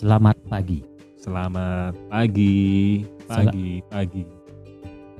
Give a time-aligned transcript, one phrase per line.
[0.00, 0.80] Selamat pagi.
[1.20, 4.24] Selamat pagi, pagi, pagi.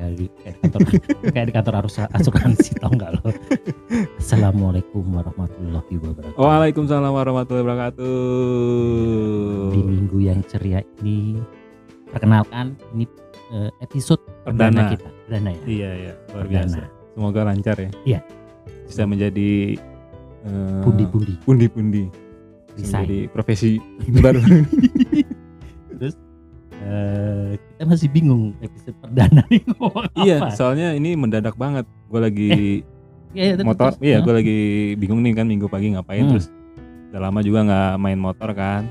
[0.01, 0.81] Kayak di, kayak di kantor,
[1.29, 3.29] kayak di kantor arus asuransi tau nggak lo?
[4.17, 6.41] Assalamualaikum warahmatullahi wabarakatuh.
[6.41, 8.17] Waalaikumsalam warahmatullahi wabarakatuh.
[9.77, 11.37] Di minggu yang ceria ini,
[12.09, 13.05] perkenalkan ini
[13.53, 14.93] eh, episode perdana, Perdana.
[14.97, 15.09] kita.
[15.29, 15.61] Perdana ya.
[15.69, 16.49] Iya, iya, luar Perdana.
[16.49, 16.81] biasa.
[17.13, 17.91] Semoga lancar ya.
[18.09, 18.21] Iya.
[18.89, 19.77] Bisa menjadi
[20.49, 21.37] eh, Pundi-pundi.
[21.45, 22.30] pundi-pundi.
[22.73, 23.01] Bisa Resign.
[23.01, 23.71] Menjadi profesi
[24.15, 24.41] baru.
[25.99, 26.15] Terus
[26.81, 30.49] eh, kita masih bingung episode perdana nih ngomong iya, apa.
[30.53, 31.85] soalnya ini mendadak banget.
[32.07, 32.51] Gue lagi
[33.31, 34.59] Iya, terus- motor, terus, iya, eh, gue lagi
[34.97, 36.31] bingung nih kan minggu pagi ngapain Hmm.
[36.33, 36.51] terus.
[37.11, 38.83] Udah lama juga nggak main motor kan.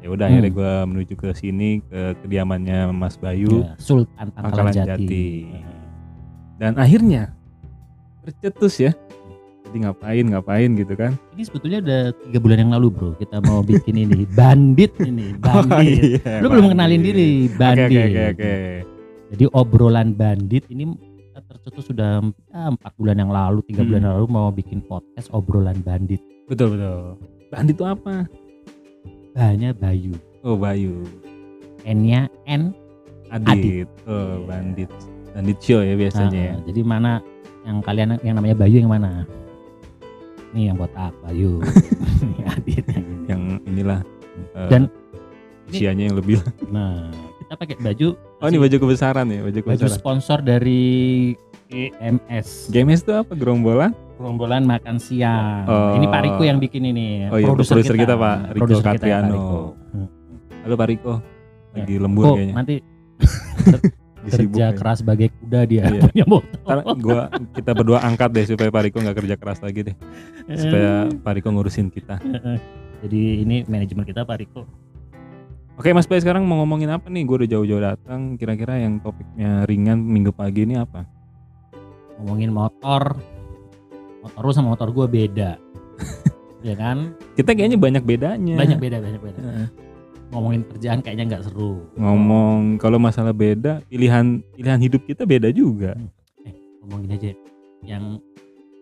[0.00, 0.34] Ya udah Hmm.
[0.34, 3.62] akhirnya gue menuju ke sini ke kediamannya Mas Bayu.
[3.62, 4.88] ya, Sultan Pangkalan Pangkalan Jati.
[4.88, 5.26] Jati.
[6.56, 7.22] Dan akhirnya
[8.22, 8.92] tercetus ya.
[9.72, 11.16] Jadi ngapain ngapain gitu kan?
[11.32, 16.20] Ini sebetulnya udah tiga bulan yang lalu bro Kita mau bikin ini Bandit ini Bandit
[16.20, 18.54] iya, Lu belum kenalin diri Bandit oke oke oke.
[19.32, 20.92] Jadi obrolan bandit ini
[21.48, 22.20] tercetus sudah
[22.52, 23.88] ya, empat bulan yang lalu, tiga Hmm.
[23.88, 26.20] bulan yang lalu mau bikin podcast obrolan bandit.
[26.44, 27.16] Betul betul.
[27.48, 28.28] Bandit itu apa?
[29.32, 30.12] Hanya Bayu,
[30.44, 31.00] Oh Bayu.
[31.88, 32.76] N-nya N.
[33.32, 33.88] Adit.
[34.04, 34.44] Oh Iya.
[34.44, 34.90] bandit.
[35.32, 36.52] Bandit show ya biasanya ya.
[36.52, 37.12] Nah, Jadi mana
[37.64, 39.24] yang kalian yang namanya Bayu yang mana?
[40.52, 41.64] Nih yang botak Bayu,
[42.20, 43.24] Ini Adit yang ini.
[43.24, 44.00] Yang inilah.
[44.52, 44.82] eh, Dan
[45.64, 46.44] usianya yang lebih.
[46.68, 47.08] nah
[47.38, 48.08] kita pakai baju.
[48.38, 49.96] Oh ini baju kebesaran ya baju baju kebesaran.
[49.96, 51.32] sponsor dari
[51.66, 52.68] EMS.
[52.68, 53.32] GMS itu apa?
[53.32, 53.96] Gerombolan?
[54.14, 55.64] Gerombolan makan siang.
[55.64, 55.96] Oh.
[55.96, 57.26] Ini Pak Riko yang bikin ini.
[57.26, 59.32] Oh iya, produser kita, Pak Riko Produser kita, Pak Katriano.
[59.32, 59.58] Riko.
[59.88, 60.08] Hmm.
[60.62, 61.14] Halo Pak Riko.
[61.72, 62.54] Lagi lembur Oh, kayaknya.
[62.54, 62.74] nanti
[64.22, 66.02] kerja keras sebagai kuda dia Iya.
[66.10, 66.58] punya motor.
[66.62, 69.96] Ntar gua kita berdua angkat deh supaya Pak Riko nggak kerja keras lagi deh.
[70.54, 72.22] Supaya Pak Riko ngurusin kita.
[73.02, 74.62] Jadi ini manajemen kita Pak Riko.
[75.74, 77.24] Oke Mas Bay sekarang mau ngomongin apa nih?
[77.24, 78.36] Gue udah jauh-jauh datang.
[78.36, 81.02] Kira-kira yang topiknya ringan minggu pagi ini apa?
[82.20, 83.16] Ngomongin motor.
[84.22, 85.58] Motor lu sama motor gue beda.
[86.68, 87.16] ya kan?
[87.34, 88.54] Kita kayaknya banyak bedanya.
[88.54, 89.40] Banyak beda, banyak beda.
[90.32, 91.84] Ngomongin kerjaan kayaknya nggak seru.
[91.94, 95.92] Ngomong kalau masalah beda, pilihan pilihan hidup kita beda juga.
[96.80, 97.30] Ngomongin aja
[97.84, 98.16] yang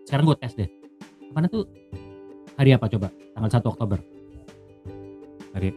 [0.06, 0.70] sekarang gue tes deh.
[1.34, 1.66] Mana tuh
[2.54, 3.10] hari apa coba?
[3.34, 3.98] Tanggal 1 Oktober.
[5.50, 5.68] Hari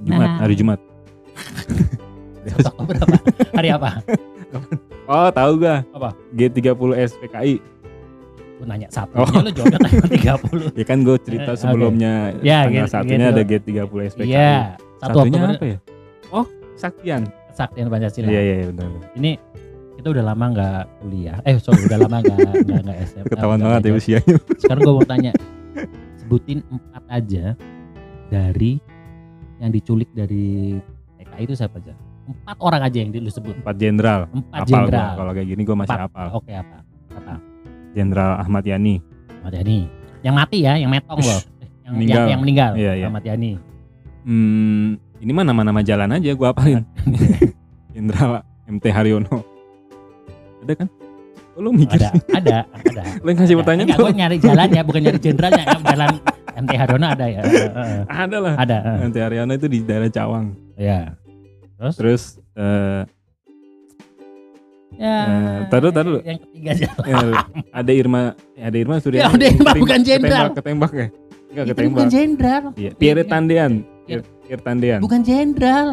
[0.00, 0.40] Jumat, Nah.
[0.40, 0.80] hari Jumat.
[2.48, 3.16] 1 Oktober apa?
[3.52, 3.90] hari apa?
[5.04, 5.84] Oh, tahu gak?
[5.92, 6.16] Apa?
[6.32, 6.72] G30
[7.12, 7.60] SPKI.
[8.54, 9.18] Gue nanya satu.
[9.18, 9.26] Oh.
[9.26, 10.78] Ya lu jawabnya tanggal 30.
[10.78, 13.34] Ya kan gue cerita Eh, sebelumnya Ya, tanggal gitu- satunya gitu.
[13.34, 14.30] ada G30 SPKI.
[14.30, 15.78] Iya, 1 Satunya Oktober apa ya?
[16.30, 17.22] Oh, Saktian.
[17.50, 18.26] Saktian Pancasila.
[18.26, 18.88] Iya, iya, benar.
[19.14, 19.30] Ini
[19.94, 21.38] kita udah lama nggak kuliah.
[21.42, 23.24] Eh, sorry, udah lama nggak nggak nggak SMA.
[23.30, 24.36] Ketahuan banget ya usianya.
[24.58, 25.32] Sekarang gue mau tanya,
[26.16, 27.44] sebutin empat aja
[28.26, 28.78] dari
[29.58, 30.78] yang diculik dari
[31.16, 31.94] TKI itu siapa aja?
[32.24, 33.54] Empat orang aja yang lu sebut.
[33.54, 34.20] Empat jenderal.
[34.30, 35.12] Empat jenderal.
[35.14, 36.26] Kalau kayak gini gue masih apal.
[36.34, 36.76] Oke apa?
[36.80, 36.93] Apa?
[37.94, 38.98] Jenderal Ahmad Yani.
[39.40, 39.86] Ahmad Yani.
[40.26, 41.40] Yang mati ya, yang metong loh.
[41.84, 42.16] Eh, yang, Meninggal.
[42.16, 42.70] yang, yang meninggal.
[42.80, 43.06] Iya, iya.
[43.12, 43.52] Ahmad Yani.
[44.24, 46.80] Hmm, ini mah nama-nama jalan aja gue apalin.
[47.92, 49.44] Jenderal MT Haryono.
[50.64, 50.88] Ada kan?
[51.54, 53.02] Oh, lu mikir Ada, ada, ada.
[53.22, 55.64] Lu yang kasih pertanyaan Enggak, gue nyari jalan ya, bukan nyari jenderalnya.
[55.86, 56.10] Jalan
[56.56, 57.40] MT Haryono ada ya.
[57.44, 58.00] Heeh.
[58.08, 58.54] Ada lah.
[58.58, 58.78] Ada.
[59.06, 60.56] MT Haryono itu di daerah Cawang.
[60.80, 61.14] Ya.
[61.78, 61.94] Terus?
[62.00, 62.22] Terus
[62.56, 63.00] eh,
[64.94, 65.16] Ya.
[65.20, 66.20] Eh, taruh, taruh.
[66.20, 66.88] Yang ketiga aja.
[67.02, 67.32] eh,
[67.72, 68.22] ada Irma,
[68.54, 69.20] eh, ada Irma Suryani.
[69.20, 70.30] Ya, ada Irma, Ketembak- bukan jenderal.
[70.30, 71.06] Ketembak, ketembak ya?
[71.44, 71.90] Enggak ketembak.
[71.90, 72.62] bukan jenderal.
[72.74, 73.28] Iya, Pierre Iya.
[73.28, 73.72] Tandean.
[74.04, 74.98] Pierre, Tandean.
[75.00, 75.86] Bukan jenderal.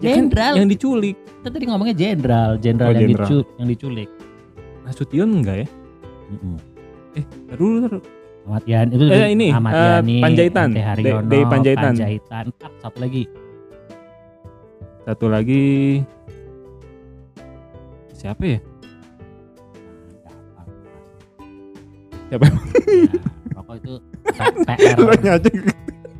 [0.00, 0.52] Ya kan, Jenderal.
[0.56, 1.16] yang diculik.
[1.20, 3.28] Kita tadi ngomongnya jenderal, jenderal Oh, yang, jenderal.
[3.28, 4.08] dicu- yang diculik.
[4.80, 5.66] Nasution enggak ya?
[6.30, 6.56] Mm-mm.
[7.12, 8.02] Eh, taruh taruh.
[8.40, 10.68] Ahmad Yani itu Eh, ini, Ahmad eh, Yani, Panjaitan.
[10.72, 11.92] MT Haryono, D- D Panjaitan.
[11.92, 12.44] Panjaitan.
[12.48, 13.22] Empat, satu lagi.
[15.00, 15.64] Satu lagi
[18.20, 18.60] siapa ya?
[22.28, 22.46] Siapa?
[22.46, 22.52] Ya,
[23.56, 23.92] pokok itu
[24.68, 24.96] PR.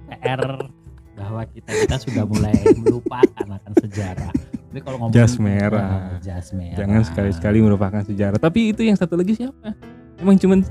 [0.08, 0.40] PR
[1.20, 4.32] bahwa kita kita sudah mulai melupakan akan sejarah.
[4.32, 6.16] Tapi kalau ngomong Jas merah.
[6.16, 6.78] Ah, jas merah.
[6.80, 8.40] Jangan sekali-sekali merupakan sejarah.
[8.40, 9.76] Tapi itu yang satu lagi siapa?
[10.16, 10.64] Emang cuman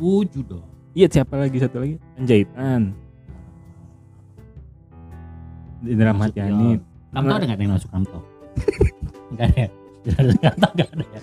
[0.00, 0.64] Tujuh dong.
[0.96, 1.98] iya siapa lagi satu lagi?
[2.16, 2.94] Panjaitan.
[5.82, 6.48] Jenderal Ahmad Nasution.
[6.48, 6.70] Yani.
[7.10, 8.18] Kamto ada nggak yang masuk Kamto?
[9.34, 9.79] Enggak ada.
[10.02, 10.12] Ya?
[10.16, 11.20] Jenderal Kamto nggak ada ya.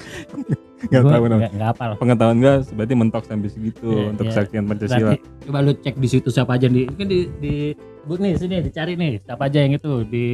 [0.77, 1.39] Enggak Gua tahu nama.
[1.41, 1.91] nggak nggak hafal.
[1.97, 4.31] Pengetahuan gue berarti mentok sampai segitu Iya, untuk iya.
[4.31, 4.97] kesaktian Pancasila.
[5.01, 8.56] Berarti coba lu cek di situ siapa aja di kan di di sebut nih sini
[8.62, 10.27] dicari nih siapa aja yang itu di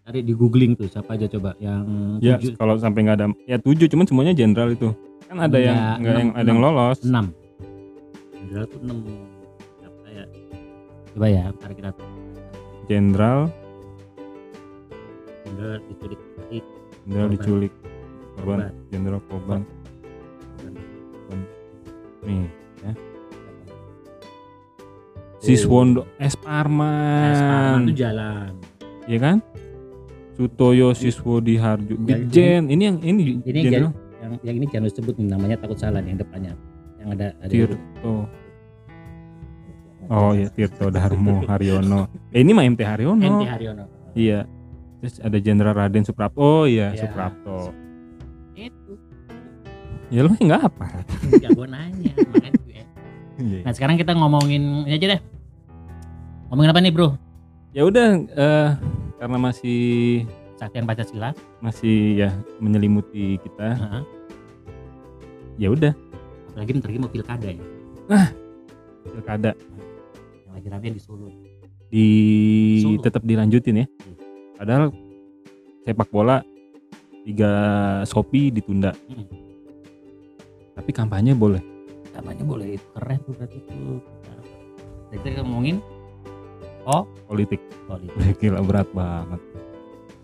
[0.00, 1.84] cari di googling tuh siapa aja coba yang
[2.18, 4.90] Ya tujuh kalau sampai nggak ada ya tujuh cuman semuanya jenderal itu
[5.28, 7.26] kan ada yang Enggak, nggak yang ada yang lolos enam
[8.34, 8.96] jenderal tuh enam
[9.78, 10.24] siapa ya
[11.12, 11.90] coba ya ntar kita
[12.86, 13.40] jenderal
[15.40, 16.20] Jenderal diculik
[17.04, 17.72] jenderal diculik.
[18.36, 18.58] Korban.
[18.90, 19.60] Jenderal korban.
[22.20, 22.44] Nih
[22.84, 22.92] ya.
[25.40, 28.52] Siswondo S Parman Parman itu jalan.
[29.08, 29.36] ya kan?
[30.36, 35.14] Sutoyo Siswodi Harjo Ya, Brigjen ini yang ini Ini jenderal Yang yang ini jangan disebut
[35.16, 36.52] namanya takut salah yang depannya.
[37.00, 38.16] Yang ada ada Tirto.
[40.12, 42.04] Oh ya Tirto Darmo Haryono
[42.36, 43.24] eh, ini mah MT Haryono.
[43.24, 43.84] MT Haryono.
[44.12, 44.44] iya
[45.00, 47.00] terus ada Jenderal Raden Suprapto oh iya Ya.
[47.00, 47.72] Suprapto
[48.52, 48.92] Itu.
[50.08, 50.86] ya lu nggak apa
[51.22, 52.82] Enggak gua nanya, makanya gue.
[53.40, 53.60] Iya.
[53.64, 55.20] Nah, sekarang kita ngomongin ini aja deh.
[56.46, 57.08] Ngomongin apa nih, Bro?
[57.70, 58.68] ya udah eh,
[59.16, 59.80] karena masih
[60.56, 61.30] Saktian Pancasila.
[61.58, 64.02] masih ya menyelimuti kita Heeh.
[65.56, 65.92] ya udah
[66.50, 67.62] Apalagi bentar lagi mau pilkada ya.
[69.06, 69.50] pilkada
[70.42, 71.28] Yang lagi rame di Solo.
[71.88, 72.06] di
[72.82, 73.00] Solo.
[73.00, 73.86] tetap dilanjutin ya
[74.60, 74.92] padahal
[75.88, 76.44] sepak bola
[77.24, 77.52] tiga
[78.04, 78.92] Shopee ditunda.
[79.08, 79.24] Hmm.
[80.76, 81.60] tapi kampanye boleh.
[82.16, 82.76] Namanya boleh.
[82.76, 84.00] Itu keren tuh berarti tuh.
[84.00, 84.40] Nah,
[85.20, 85.76] kita ngomongin
[86.88, 87.60] oh politik.
[87.84, 88.36] Politik.
[88.40, 89.40] gila berat banget.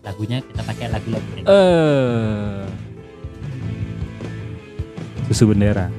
[0.05, 2.65] Lagunya kita pakai lagu-lagu kayak eh.
[5.29, 5.93] Susu bendera.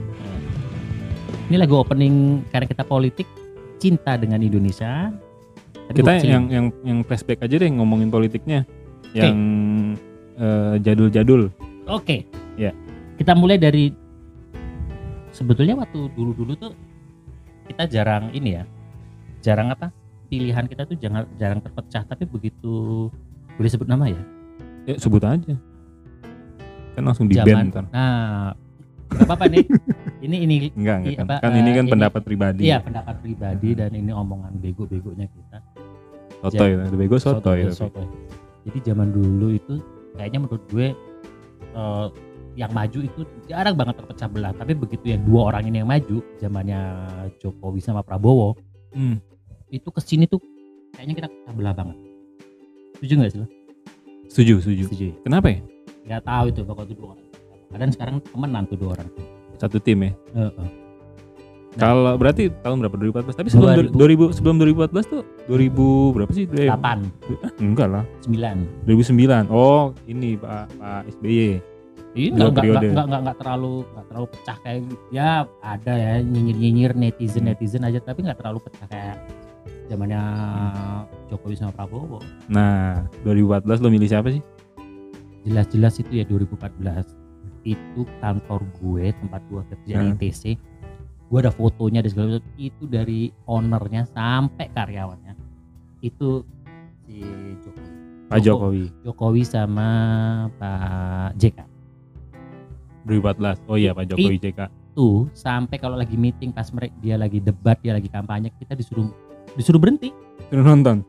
[1.48, 3.30] Ini lagu opening karena kita politik
[3.78, 5.14] cinta dengan Indonesia.
[5.88, 6.32] Kita kecilin.
[6.32, 8.68] yang yang yang flashback aja deh ngomongin politiknya
[9.16, 9.38] yang
[10.36, 11.50] eh, jadul-jadul
[11.88, 12.28] Oke.
[12.60, 12.76] Ya.
[13.16, 13.96] Kita mulai dari
[15.32, 16.72] sebetulnya waktu dulu-dulu tuh
[17.66, 18.64] kita jarang ini ya.
[19.40, 19.90] Jarang apa?
[20.28, 23.08] Pilihan kita tuh jangan jarang terpecah, tapi begitu
[23.56, 24.20] boleh sebut nama ya.
[24.84, 25.56] ya sebut aja
[26.94, 27.46] kan langsung di Zaman.
[27.46, 28.52] ban ntar Nah,
[29.14, 29.66] nggak apa-apa nih.
[30.26, 33.70] Ini ini enggak enggak kan apa, kan ini kan ini- pendapat pribadi iya pendapat pribadi
[33.78, 35.62] dan ini omongan bego-begonya kita.
[36.40, 37.74] Sotoy ada bego sotoy tapi.
[37.74, 38.06] sotoy.
[38.64, 39.80] Jadi zaman dulu itu
[40.14, 40.88] kayaknya menurut gue
[41.72, 42.08] eh,
[42.56, 44.52] yang maju itu jarang banget terpecah belah.
[44.52, 46.82] Tapi begitu yang dua orang ini yang maju, zamannya
[47.38, 48.58] Jokowi sama Prabowo,
[48.90, 49.22] Hmm.
[49.68, 50.42] itu ke sini tuh
[50.92, 51.98] kayaknya kita pecah belah banget.
[52.96, 53.48] Setuju nggak sih lo?
[54.28, 55.06] setuju setuju Setuju.
[55.08, 55.16] ya?
[55.22, 55.60] kenapa ya
[56.04, 57.28] Nggak tahu itu pokoknya itu dua orang.
[57.70, 59.10] Dan sekarang temenan tuh dua orang.
[59.56, 60.68] satu tim ya Heeh.
[61.78, 61.94] Nah.
[61.94, 64.34] kalau berarti tahun berapa 2014 tapi sebelum 2000.
[64.34, 65.78] 2000 sebelum 2014 tuh 2000
[66.12, 66.66] berapa sih Dre?
[66.66, 67.00] Delapan,
[67.38, 68.58] Ah, enggak lah sembilan.
[68.84, 71.38] 2009 oh ini Pak Pak SBY
[72.18, 72.88] Iya, Dua nggak, nggak, periode.
[72.90, 75.30] nggak, nggak, nggak terlalu nggak terlalu pecah kayak ya
[75.62, 79.18] ada ya nyinyir nyinyir netizen netizen aja tapi nggak terlalu pecah kayak
[79.86, 80.22] zamannya
[81.30, 84.42] Jokowi sama Prabowo nah 2014 lo milih siapa sih
[85.44, 87.06] jelas-jelas itu ya 2014
[87.64, 90.16] itu kantor gue tempat gue kerja di Hmm.
[90.18, 90.44] ITC
[91.28, 92.52] gue ada fotonya dan segala macam.
[92.56, 95.34] Itu dari ownernya sampai karyawannya.
[96.00, 96.48] Itu
[97.04, 97.24] si
[97.60, 97.86] Jokowi.
[98.28, 98.84] Pak Joko- Jokowi.
[99.04, 99.90] Jokowi sama
[100.56, 101.60] Pak JK.
[103.04, 104.60] 2014 oh iya Pak Jokowi JK.
[104.92, 109.08] tuh sampai kalau lagi meeting pas mereka dia lagi debat dia lagi kampanye kita disuruh
[109.54, 110.12] disuruh berhenti.
[110.50, 111.06] Suruh nonton?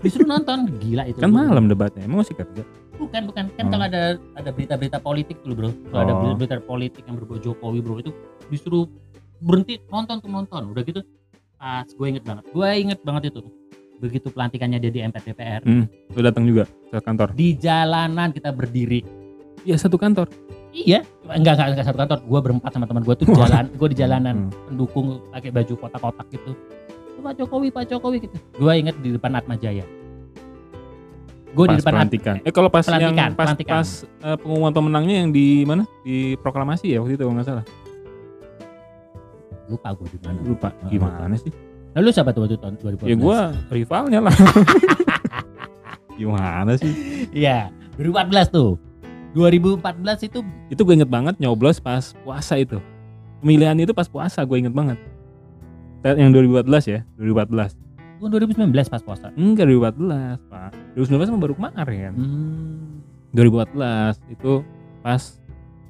[0.00, 0.66] Disuruh nonton.
[0.80, 1.18] Gila itu.
[1.18, 2.62] Kan malam debatnya emang masih kerja?
[2.96, 3.50] Bukan bukan.
[3.52, 3.70] Kan Oh.
[3.70, 4.02] kalau ada
[4.32, 5.70] ada berita-berita politik dulu bro.
[5.86, 6.34] Kalau ada Oh.
[6.34, 8.10] berita politik yang berbau Jokowi bro itu
[8.48, 8.88] disuruh
[9.42, 10.62] berhenti nonton tuh nonton.
[10.70, 11.02] Udah gitu
[11.54, 12.44] pas gue inget banget.
[12.48, 13.42] Gue inget banget itu.
[13.98, 15.84] Begitu pelantikannya dia di MPR DPR Hmm.
[16.08, 17.28] lo datang juga ke kantor?
[17.32, 19.02] Di jalanan kita berdiri.
[19.62, 20.26] Iya satu kantor.
[20.72, 21.06] Iya.
[21.24, 22.18] Enggak enggak, enggak satu kantor.
[22.24, 24.34] Gue berempat sama teman gue tuh di jalan gue di jalanan.
[24.40, 24.50] Hmm.
[24.66, 26.52] pendukung pakai baju kotak-kotak gitu.
[27.22, 28.34] Pak Jokowi Pak Jokowi gitu.
[28.52, 29.86] Gue inget di depan Atma Jaya.
[31.52, 32.34] Gue di pas depan At- pelantikan.
[32.40, 33.74] eh kalau pas Pelantikan, yang pas pelantikan.
[33.76, 33.88] pas
[34.24, 35.84] eh, pengumuman pemenangnya yang di mana?
[36.00, 37.64] Di proklamasi ya waktu itu kalau nggak salah
[39.72, 40.38] lupa gue di mana.
[40.44, 40.68] Lupa.
[40.86, 41.52] Gimana sih?
[41.92, 44.36] Lalu siapa tuh waktu tahun 2014 ya gua rivalnya lah.
[46.20, 46.92] Gimana sih?
[47.32, 48.76] Iya 2014 tuh.
[49.32, 50.38] 2014 itu
[50.68, 52.80] itu gue inget banget nyoblos pas puasa itu.
[53.40, 55.00] Pemilihan itu pas puasa gue inget banget.
[56.04, 57.82] Yang 2014 ya 2014
[58.22, 59.34] tahun 2019 pas puasa?
[59.34, 60.70] Enggak 2014 pak.
[60.94, 62.12] 2019 sama baru kemarin.
[62.14, 63.02] Hmm.
[63.34, 64.52] 2014 itu
[65.02, 65.22] pas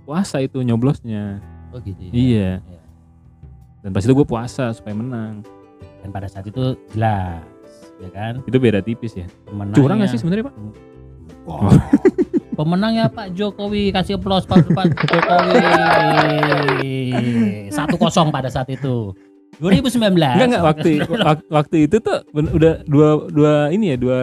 [0.09, 1.45] puasa itu nyoblosnya.
[1.77, 2.13] Oh gitu ya?
[2.13, 2.51] Iya.
[2.65, 2.82] Iya.
[3.83, 5.43] Dan pas itu gue puasa supaya menang.
[6.01, 7.43] Dan pada saat itu jelas
[7.99, 8.43] ya kan?
[8.43, 9.27] Itu beda tipis ya.
[9.45, 10.55] Pemenangnya curang gak sih sebenarnya pak?
[11.43, 11.75] Wah.
[12.53, 16.95] pemenangnya Pak Jokowi kasih aplaus Pak, Pak Jokowi.
[17.69, 19.11] Satu kosong pada saat itu.
[19.59, 20.91] 2019 enggak enggak waktu
[21.29, 24.19] wak- waktu itu tuh udah dua dua ini ya dua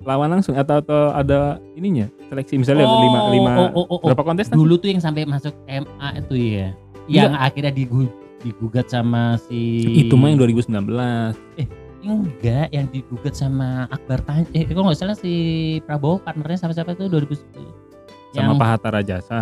[0.00, 2.06] lawan langsung atau atau ada ininya?
[2.28, 4.06] Seleksi misalnya Oh, lima lima oh, oh, oh, oh.
[4.06, 6.68] berapa kontestan dulu tuh yang sampai masuk MA itu ya.
[7.08, 10.86] Yang akhirnya digu- digugat sama si itu mah yang 2019
[12.08, 15.32] enggak yang digugat sama Akbar Tan eh kalau nggak salah si
[15.82, 17.88] Prabowo partnernya sama siapa itu 2010
[18.32, 19.40] sama yang Pak Hatta Rajasa.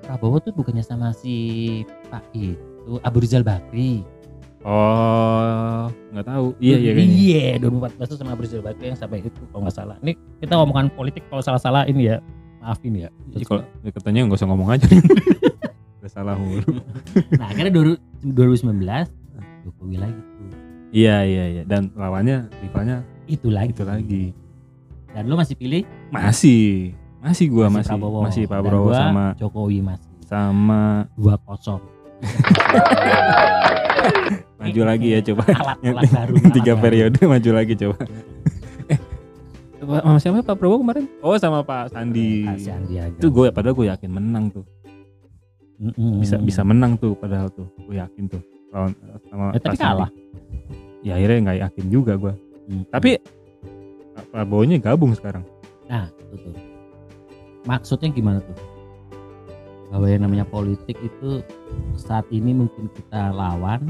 [0.00, 1.36] Prabowo tuh bukannya sama si
[2.08, 4.00] Pak itu Abu Rizal Bakri.
[4.64, 6.56] Oh nggak tahu.
[6.58, 7.14] Iya iya kayaknya.
[7.14, 9.96] Iya 2014 tuh sama Abu Rizal Bakri yang sampai itu kalau nggak salah.
[10.00, 12.18] Ini kita ngomongin politik kalau salah-salah ini ya.
[12.64, 13.08] Maafin ya.
[13.36, 14.88] Jadi kalau ya katanya nggak usah ngomong aja
[16.18, 16.66] salah mulu.
[17.38, 19.06] nah akhirnya dua- 2019
[19.62, 20.50] Jokowi lagi tuh.
[20.90, 21.62] Iya iya iya.
[21.62, 23.70] Dan lawannya rivalnya itu lagi.
[23.70, 24.24] itu lagi.
[25.14, 25.86] Dan lo masih pilih?
[26.10, 26.90] Masih.
[27.22, 28.18] Masih gua masih Prabowo.
[28.26, 30.10] masih Pak Dan Prabowo gua sama Jokowi masih.
[30.26, 31.78] sama dua kosong.
[34.58, 35.42] Maju lagi ya coba.
[35.54, 36.82] Alat alat baru tiga alat baru.
[36.82, 37.98] periode maju lagi coba.
[39.78, 41.06] Eh sama siapa Pak Prabowo kemarin?
[41.24, 42.44] Oh sama Pak Sandi.
[42.44, 43.14] Ah, si Sandiaga.
[43.14, 44.66] itu gue padahal gue yakin menang tuh
[45.78, 46.18] Mm-mm.
[46.18, 48.42] bisa bisa menang tuh padahal tuh gue yakin tuh.
[48.68, 48.92] Lawan
[49.24, 50.10] sama Eh, tapi kalah.
[51.00, 52.34] ya akhirnya nggak yakin juga gue
[52.68, 52.84] Mm.
[52.92, 53.16] tapi
[54.12, 55.40] Pak Prabowo nya gabung sekarang.
[55.86, 56.54] Nah itu tuh
[57.64, 58.58] maksudnya gimana tuh?
[59.88, 61.40] Bahwa yang namanya politik itu
[61.96, 63.88] saat ini mungkin kita lawan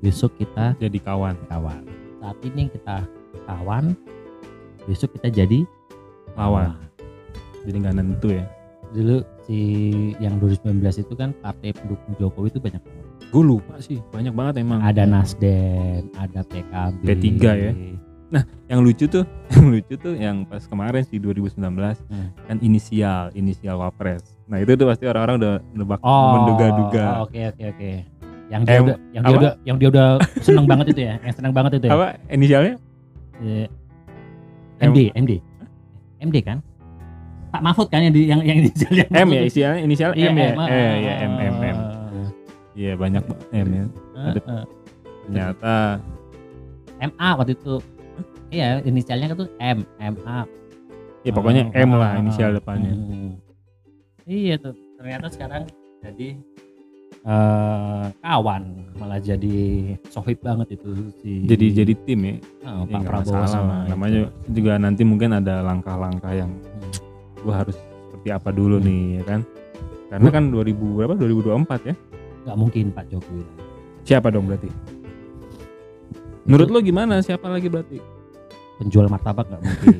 [0.00, 1.36] besok kita jadi kawan.
[1.48, 1.84] kawan.
[2.16, 3.04] Saat ini kita
[3.44, 3.92] kawan
[4.86, 5.68] besok kita jadi
[6.32, 6.72] lawan.
[7.66, 8.46] Jadi nggak nentu ya
[8.88, 9.58] dulu si
[10.16, 14.54] yang 2019 itu kan partai pendukung Jokowi itu banyak banget gue lupa sih banyak banget
[14.58, 17.72] emang ada Nasdem ada PKB P3 ya.
[18.66, 21.58] yang lucu tuh yang lucu tuh yang pas kemarin sih 2019
[22.06, 22.30] Hmm.
[22.44, 27.64] kan inisial inisial wapres nah itu tuh pasti orang-orang udah nebak Oh, menduga-duga Oke oke
[27.68, 27.90] oke.
[28.46, 31.50] Yang dia udah yang dia udah yang dia udah seneng banget itu ya, yang seneng
[31.50, 31.92] banget itu ya.
[31.92, 32.74] apa inisialnya
[33.36, 33.66] Eh,
[34.78, 35.32] MD MD.
[36.20, 36.62] MD kan?
[37.56, 40.36] Pak Mahfud kan yang di yang yang inisial yang M ya inisialnya inisial Iya, M
[40.36, 41.78] ya M, eh ya ah, M M M
[42.74, 44.64] iya banyak M ya ah, Ada- ah.
[45.24, 45.74] ternyata
[46.98, 47.74] MA waktu itu.
[48.46, 50.38] Iya, inisialnya tuh M, MA.
[51.20, 52.54] ya pokoknya Ah, M ah, lah ah, inisial ah.
[52.54, 53.32] depannya Hmm.
[54.22, 54.76] Iya tuh.
[54.96, 55.62] Ternyata sekarang
[55.98, 56.28] jadi
[57.22, 58.62] eh kawan
[58.94, 59.58] malah jadi
[60.08, 63.80] sohib banget itu si jadi jadi tim ya Ah, ya Pak nggak Prabowo sama lah.
[63.82, 63.90] itu.
[63.90, 66.92] namanya juga nanti mungkin ada langkah-langkah yang Hmm.
[67.40, 67.76] Gua harus
[68.06, 68.86] seperti apa dulu Hmm.
[68.86, 69.40] nih ya kan?
[70.06, 71.14] Karena kan 2000 berapa?
[71.14, 71.94] 2024 ya?
[72.44, 73.42] Nggak mungkin Pak Jokowi.
[74.06, 74.70] Siapa dong berarti?
[76.46, 77.18] Menurut lo gimana?
[77.18, 77.98] Siapa lagi berarti?
[78.78, 79.96] Penjual martabak nggak mungkin.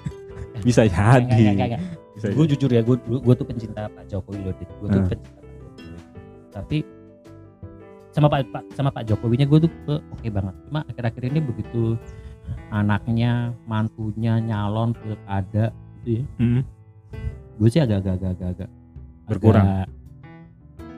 [0.66, 1.78] Bisa jadi.
[2.26, 5.06] gue jujur ya gue gue tuh pencinta Pak Jokowi loh gue tuh Hmm.
[5.06, 5.94] pencinta Pak Jokowi.
[6.50, 6.78] Tapi
[8.10, 9.70] sama Pak, Pak sama Pak Jokowinya gue tuh
[10.10, 10.54] oke banget.
[10.66, 11.94] Cuma akhir-akhir ini begitu
[12.68, 15.70] anaknya mantunya nyalon pilkada
[16.06, 16.62] gitu ya Hmm.
[17.56, 18.70] gue sih agak agak agak agak
[19.26, 19.66] Berkurang.
[19.66, 19.88] agak,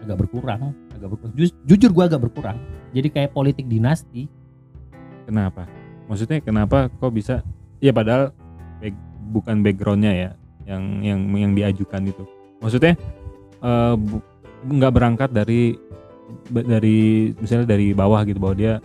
[0.05, 0.61] agak berkurang
[0.93, 2.59] agak berkurang Ju- jujur gue agak berkurang
[2.91, 4.29] jadi kayak politik dinasti
[5.25, 5.69] Kenapa?
[6.09, 7.45] Maksudnya kenapa kok bisa?
[7.79, 8.33] Ya padahal
[8.81, 8.97] back-
[9.29, 10.31] bukan backgroundnya ya
[10.65, 12.25] yang yang yang diajukan itu.
[12.59, 12.97] Maksudnya
[13.61, 13.95] eh,
[14.65, 15.77] nggak berangkat dari
[16.49, 16.99] dari
[17.37, 18.81] misalnya dari bawah gitu bahwa dia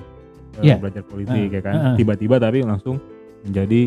[0.60, 0.76] eh, Iya.
[0.78, 1.74] belajar politik Ah, ya kan.
[1.74, 1.96] ah, ah.
[1.96, 3.00] Tiba-tiba tapi langsung
[3.42, 3.82] menjadi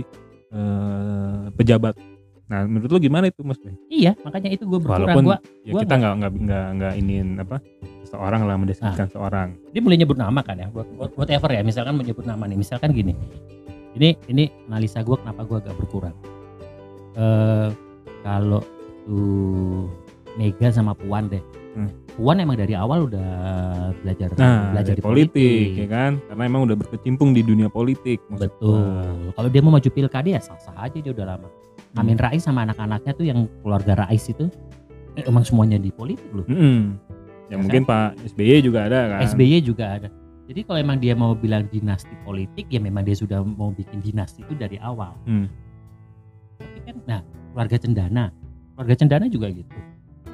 [0.48, 1.92] eh, pejabat.
[2.46, 3.58] Nah menurut lu gimana itu mas?
[3.86, 7.28] Iya makanya itu gue berkurang Walaupun gue ya gua kita nggak nggak nggak nggak iniin
[7.38, 7.56] apa
[8.02, 8.58] seorang lah Ah.
[8.58, 9.48] mendeskripsikan seorang.
[9.68, 13.18] dia mulai nyebut nama kan ya buat whatever ya misalkan menyebut nama nih misalkan gini
[13.92, 16.14] ini ini analisa gue kenapa gue agak berkurang
[17.14, 17.68] eh
[18.22, 18.62] kalau
[19.02, 19.90] tuh
[20.34, 21.42] Mega sama Puan deh
[21.76, 21.92] Hmm.
[22.16, 23.28] Puan emang dari awal udah
[24.00, 26.16] belajar Nah, belajar di politik, ya kan?
[26.24, 28.16] Karena emang udah berkecimpung di dunia politik.
[28.32, 29.36] maksud betul gua.
[29.36, 31.52] kalau dia mau maju pilkada ya sah sah aja dia udah lama.
[31.94, 34.50] Amin Rais sama anak-anaknya tuh yang keluarga Rais itu
[35.14, 36.44] eh, emang semuanya di politik loh.
[36.44, 36.98] Mm-mm.
[37.46, 39.20] Ya Ya mungkin Pak SBY juga ada kan.
[39.24, 40.08] SBY juga ada.
[40.46, 44.42] Jadi kalau emang dia mau bilang dinasti politik ya memang dia sudah mau bikin dinasti
[44.42, 45.14] itu dari awal.
[45.24, 45.46] Hmm.
[46.56, 47.20] tapi kan nah
[47.52, 48.24] keluarga cendana.
[48.72, 49.76] Keluarga cendana juga gitu.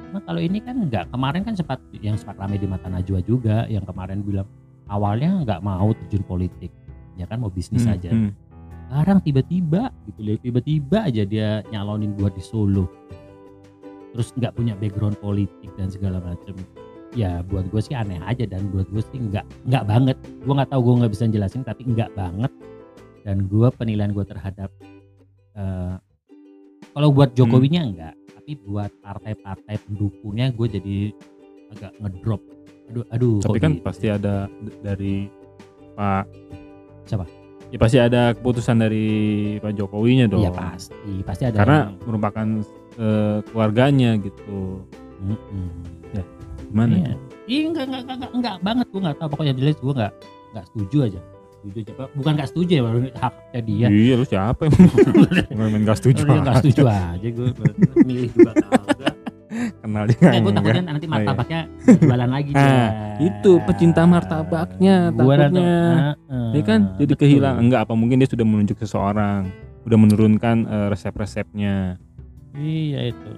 [0.09, 3.65] Nah kalau ini kan enggak kemarin kan sempat yang sempat ramai di mata Najwa juga
[3.65, 4.45] yang kemarin bilang
[4.85, 6.69] awalnya nggak mau terjun politik.
[7.13, 8.09] Ya kan mau bisnis Hmm, aja.
[8.09, 8.31] hmm.
[8.87, 12.85] Sekarang tiba-tiba gitu tiba-tiba aja dia nyalonin buat di Solo.
[14.13, 16.53] Terus nggak punya background politik dan segala macam
[17.13, 20.17] ya buat gue sih aneh aja dan buat gue sih nggak nggak banget.
[20.45, 22.51] Gue nggak tahu gue nggak bisa jelasin tapi nggak banget.
[23.23, 24.69] Dan gue penilaian gue terhadap
[25.57, 25.95] eh,
[26.93, 30.97] kalau buat Jokowinya enggak tapi buat partai-partai pendukungnya gue jadi
[31.73, 32.41] agak ngedrop.
[32.91, 34.51] Aduh aduh Tapi kan pasti ada
[34.83, 35.31] dari
[35.95, 36.27] Pak
[37.07, 37.42] Siapa?
[37.73, 39.07] Ya pasti ada keputusan dari
[39.57, 40.39] Pak Jokowinya dong.
[40.39, 42.47] Iya pasti pasti ada Karena yang- merupakan
[42.95, 44.85] eh, keluarganya gitu.
[45.19, 45.67] Mm-mm.
[46.69, 46.93] Gimana?
[46.95, 47.13] Iya.
[47.43, 50.13] Iya enggak enggak enggak banget gue enggak tahu pokoknya jelas gue enggak
[50.49, 51.21] enggak setuju aja.
[51.63, 54.73] setuju coba bukan nggak setuju ya baru haknya dia Iya, lu siapa yang
[55.55, 56.21] nggak main gak setuju?
[56.27, 57.47] Nggak setuju aja gue
[58.03, 58.51] milih juga
[59.53, 61.15] Kenal dia gue takutnya nanti Oh, iya.
[61.15, 61.59] martabaknya
[62.01, 62.81] jualan lagi dia.
[63.19, 65.73] itu pecinta martabaknya Gua takutnya.
[66.49, 67.21] Dia kan jadi betul.
[67.21, 67.59] kehilangan.
[67.59, 69.47] Enggak apa mungkin dia sudah menunjuk seseorang,
[69.83, 71.97] udah menurunkan eh, resep-resepnya.
[72.53, 73.31] iya itu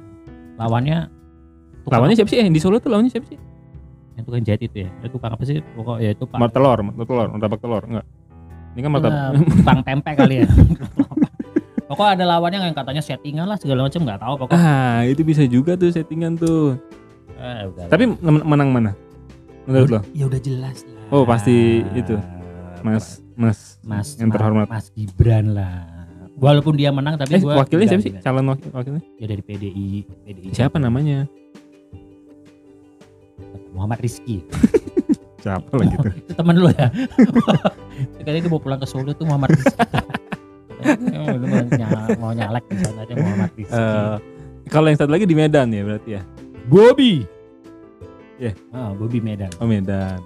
[0.56, 1.08] lawannya
[1.82, 2.38] tukang- Lawannya siapa sih?
[2.38, 3.40] Eh, di Solo tuh lawannya siapa sih?
[4.14, 7.28] yang tukang jahit itu ya itu tukang apa sih pokok ya itu pak Martelor, martelor,
[7.30, 8.06] martabak telur, enggak.
[8.72, 9.12] Ini kan martabak.
[9.12, 10.48] Eh, tukang tempe kali ya
[11.86, 15.46] pokok ada lawannya yang katanya settingan lah segala macam nggak tahu pokok Ah, itu bisa
[15.46, 16.76] juga tuh settingan tuh.
[17.36, 17.92] Eh, udah lah.
[17.92, 18.92] Tapi men- menang mana?
[19.64, 20.00] Menurut lo?
[20.12, 21.54] ya udah jelas lah Oh, pasti
[21.92, 22.18] itu,
[22.82, 24.68] Mas, Mas, Mas yang Ma- terhormat.
[24.68, 25.86] Mas Gibran lah
[26.36, 28.12] walaupun dia menang tapi Eh, gua wakilnya siapa sih?
[28.12, 28.24] nggak.
[28.24, 29.04] Calon wakil wakilnya?
[29.16, 29.90] ya dari PDI
[30.22, 31.26] PDI Siapa namanya?
[33.72, 34.40] Muhammad Rizky
[35.44, 36.14] Siapa lagi tuh?
[36.20, 36.88] itu teman lu ya
[38.26, 39.78] kali dia mau pulang ke Solo tuh Muhammad Rizky
[40.86, 44.16] "Oh, lu mau, ny- mau nyalek di sana aja Muhammad Rizky Eh,
[44.68, 46.22] kalau yang satu lagi di Medan ya berarti ya?
[46.66, 47.26] Bobby
[48.36, 48.52] Ya.
[48.70, 50.20] Ah, Bobby Medan Oh Medan.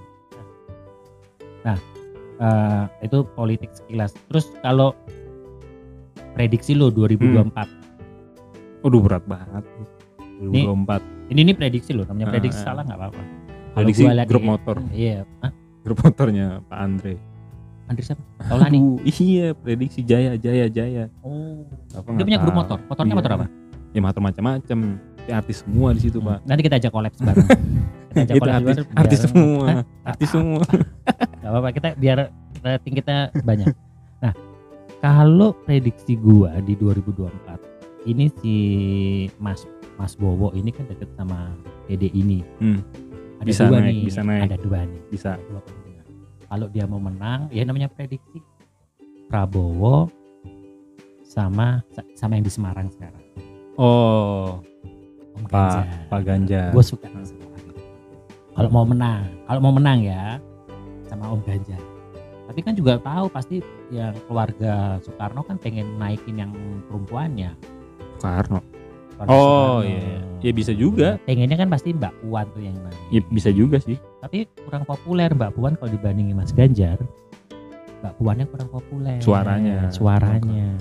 [2.39, 4.95] Eh, itu politik sekilas terus kalau
[6.31, 7.51] prediksi lo 2024
[8.79, 9.63] Waduh berat banget.
[10.39, 11.03] Nih, 2024.
[11.35, 12.71] ini ini prediksi lo namanya prediksi ah.
[12.71, 13.21] salah nggak apa-apa
[13.75, 14.75] Prediksi grup di- motor.
[14.95, 15.51] iya Hah?
[15.83, 17.13] Grup motornya Pak Andre.
[17.89, 21.09] Andri siapa Taulani Aduh, iya prediksi Jaya Jaya Jaya.
[21.19, 23.19] oh Apa dia punya grup motor motornya Iya.
[23.19, 23.45] motor apa
[23.89, 24.79] Ya motor macam-macam.
[25.25, 26.41] Ya, artis semua di situ pak.
[26.43, 27.41] nanti kita ajak collab bareng
[28.07, 29.65] kita ajak collab artis, bareng, artis biar- semua.
[29.67, 29.83] Hah?
[30.05, 30.61] Artis semua.
[31.35, 32.17] Gak apa-apa kita biar
[32.59, 33.67] rating kita banyak.
[34.19, 34.33] Nah,
[34.99, 37.25] kalau prediksi gua di 2024
[38.05, 38.55] ini si
[39.37, 39.65] Mas
[39.95, 41.49] Mas Bowo ini kan deket sama
[41.85, 42.45] Dede ini.
[42.57, 42.81] Hmm,
[43.37, 44.41] Ada bisa dua naik, nih, bisa naik.
[44.45, 45.01] ada dua nih.
[45.07, 45.29] Bisa.
[45.31, 45.61] Ada dua.
[46.49, 48.41] Kalau dia mau menang, ya namanya prediksi
[49.29, 50.09] Prabowo
[51.21, 51.85] sama
[52.17, 53.21] sama yang di Semarang sekarang.
[53.77, 54.57] Oh,
[55.37, 55.85] Om Pak Ganjar.
[56.09, 56.69] Pak Ganjar.
[56.73, 57.05] Gue suka.
[58.57, 60.41] Kalau mau menang, kalau mau menang ya
[61.05, 61.77] sama Om Ganjar.
[62.49, 63.61] Tapi kan juga tahu pasti
[63.93, 66.49] yang keluarga Soekarno kan pengen naikin yang
[66.89, 67.53] perempuannya.
[68.17, 68.65] Soekarno.
[69.29, 69.85] Oh Soekarno.
[69.85, 70.17] iya.
[70.41, 71.21] Ya bisa juga.
[71.29, 72.97] Pengennya kan pasti Mbak Puan tuh yang naik.
[73.13, 74.01] Ya bisa juga sih.
[74.19, 76.99] Tapi kurang populer Mbak Puan kalau dibandingin Mas Ganjar.
[78.03, 79.19] Mbak Puannya kurang populer.
[79.19, 79.87] Suaranya.
[79.89, 80.75] Suaranya.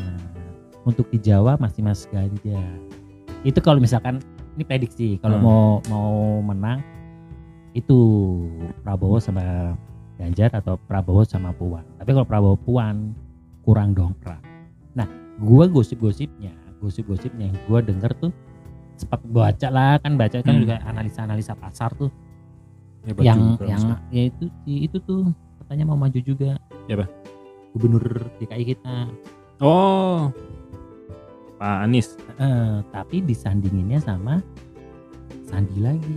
[0.83, 2.74] Untuk di Jawa masih Mas Ganjar.
[3.42, 4.18] Itu kalau misalkan
[4.59, 5.46] ini prediksi kalau Hmm.
[5.46, 6.83] mau mau menang
[7.72, 7.94] itu
[8.83, 9.74] Prabowo sama
[10.18, 11.87] Ganjar atau Prabowo sama Puan.
[11.96, 13.14] Tapi kalau Prabowo Puan
[13.62, 14.42] kurang dongkrak.
[14.92, 15.07] Nah,
[15.38, 16.51] gua gosip-gosipnya,
[16.83, 18.33] gosip-gosipnya yang gua denger tuh
[18.98, 20.62] sempat baca lah kan baca kan Hmm.
[20.66, 22.11] juga analisa-analisa pasar tuh
[23.09, 23.99] Hebat yang juga, yang maksudnya.
[24.12, 25.21] ya itu itu tuh
[25.64, 26.61] katanya mau maju juga.
[26.85, 27.09] Siapa?
[27.73, 28.05] Gubernur
[28.37, 29.09] DKI kita.
[29.59, 30.29] Oh.
[31.59, 32.14] Pak Anies.
[32.38, 34.38] Eh, tapi disandinginnya sama
[35.42, 36.16] Sandi lagi.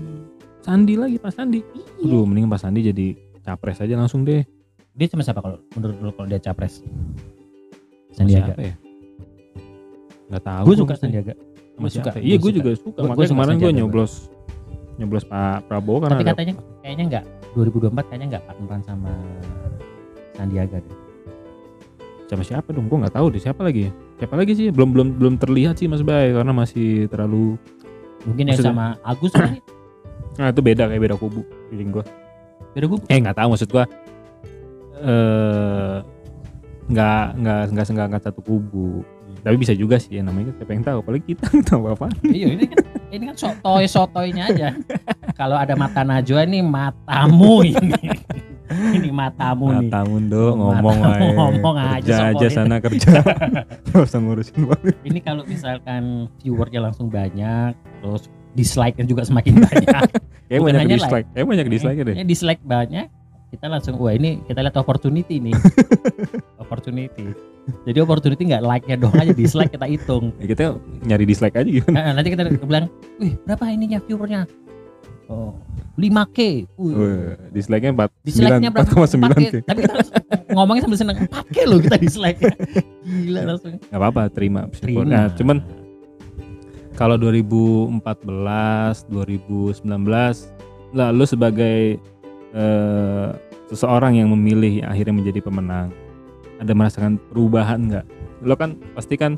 [0.62, 1.63] Sandi lagi Pak Sandi.
[1.63, 2.06] Iya.
[2.06, 3.08] Aduh, mending Pak Sandi jadi
[3.41, 4.43] capres aja langsung deh.
[4.91, 6.84] Dia sama siapa kalau menurut lu kalau dia capres?
[8.12, 8.54] Sandiaga.
[8.54, 8.75] Siapa ya?
[10.30, 10.63] Gak tahu.
[10.67, 10.93] Gue suka.
[10.99, 11.34] Sandiaga.
[11.73, 12.19] Sama siapa?
[12.19, 12.99] Iya, gua gue juga suka.
[12.99, 14.12] Gua- Makanya kemarin gue nyoblos
[15.02, 19.12] nyoblos Pak Prabowo karena Tapi ada katanya kayaknya enggak 2024 kayaknya enggak partneran sama
[20.32, 20.96] Sandiaga deh.
[22.26, 22.88] sama siapa dong?
[22.88, 23.90] Gue nggak tahu deh siapa lagi.
[23.90, 23.92] ya?
[24.16, 24.72] Siapa lagi sih?
[24.72, 27.60] Belum belum belum terlihat sih Mas Bay karena masih terlalu.
[28.24, 29.60] Mungkin yang sama Agus kali.
[30.32, 32.06] Nah itu beda kayak beda kubu feeling gue.
[32.72, 33.00] Beda gue.
[33.12, 33.84] Eh nggak tahu maksud gue.
[35.04, 35.96] Eh
[36.88, 39.04] nggak nggak nggak nggak satu kubu.
[39.44, 40.98] Tapi bisa juga sih ya namanya siapa yang tahu.
[41.04, 42.08] Apalagi kita nggak tahu apa.
[42.24, 44.69] Iya ini kan ini kan sotoy sotoynya aja.
[45.36, 47.91] Kalau ada mata Najwa ini matamu ini.
[48.71, 49.91] ini matamu nih.
[49.91, 51.36] Mata mundo ngomong Matamu wae.
[51.36, 52.56] ngomong aja, kerja sok aja politik.
[52.56, 53.12] sana kerja.
[53.91, 54.62] Gak usah ngurusin.
[55.04, 56.04] Ini kalau misalkan
[56.39, 60.08] viewernya langsung banyak, terus dislike-nya juga semakin banyak.
[60.47, 61.28] Kayak Bukan banyak dislike.
[61.32, 62.15] Kayak banyak dislike deh.
[62.15, 63.06] Ini dislike banyak,
[63.52, 65.56] kita langsung wah ini kita lihat opportunity nih.
[66.63, 67.28] opportunity.
[67.86, 70.34] Jadi opportunity nggak like-nya doang aja dislike kita hitung.
[70.41, 70.63] Ya, kita
[71.06, 71.93] nyari dislike aja gimana?
[71.93, 72.89] Nah, nanti kita bilang,
[73.21, 74.50] "Wih, berapa ininya viewernya?"
[75.32, 75.56] Oh,
[75.95, 76.67] 5K.
[76.76, 76.93] Wih.
[76.97, 78.91] Wah, dislike-nya 4 Dislike-nya berapa?
[78.91, 79.39] 4,9 4K.
[79.39, 79.56] k.
[79.63, 79.95] Tapi kita
[80.52, 82.39] ngomongnya sambil seneng 4K loh kita dislike.
[83.06, 83.80] Gila langsung.
[83.80, 84.67] Gak apa-apa, terima.
[84.76, 85.08] Terima.
[85.08, 85.63] Nah, cuman
[87.00, 89.88] kalau 2014, 2019
[90.91, 91.95] lah lu sebagai
[92.52, 93.30] eh,
[93.71, 95.95] seseorang yang memilih akhirnya menjadi pemenang
[96.62, 98.06] ada merasakan perubahan nggak?
[98.41, 99.34] Lo kan pasti kan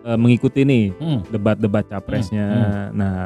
[0.00, 1.20] eh, mengikuti nih Hmm.
[1.28, 2.46] debat-debat capresnya.
[2.48, 3.18] Hmm, Nah,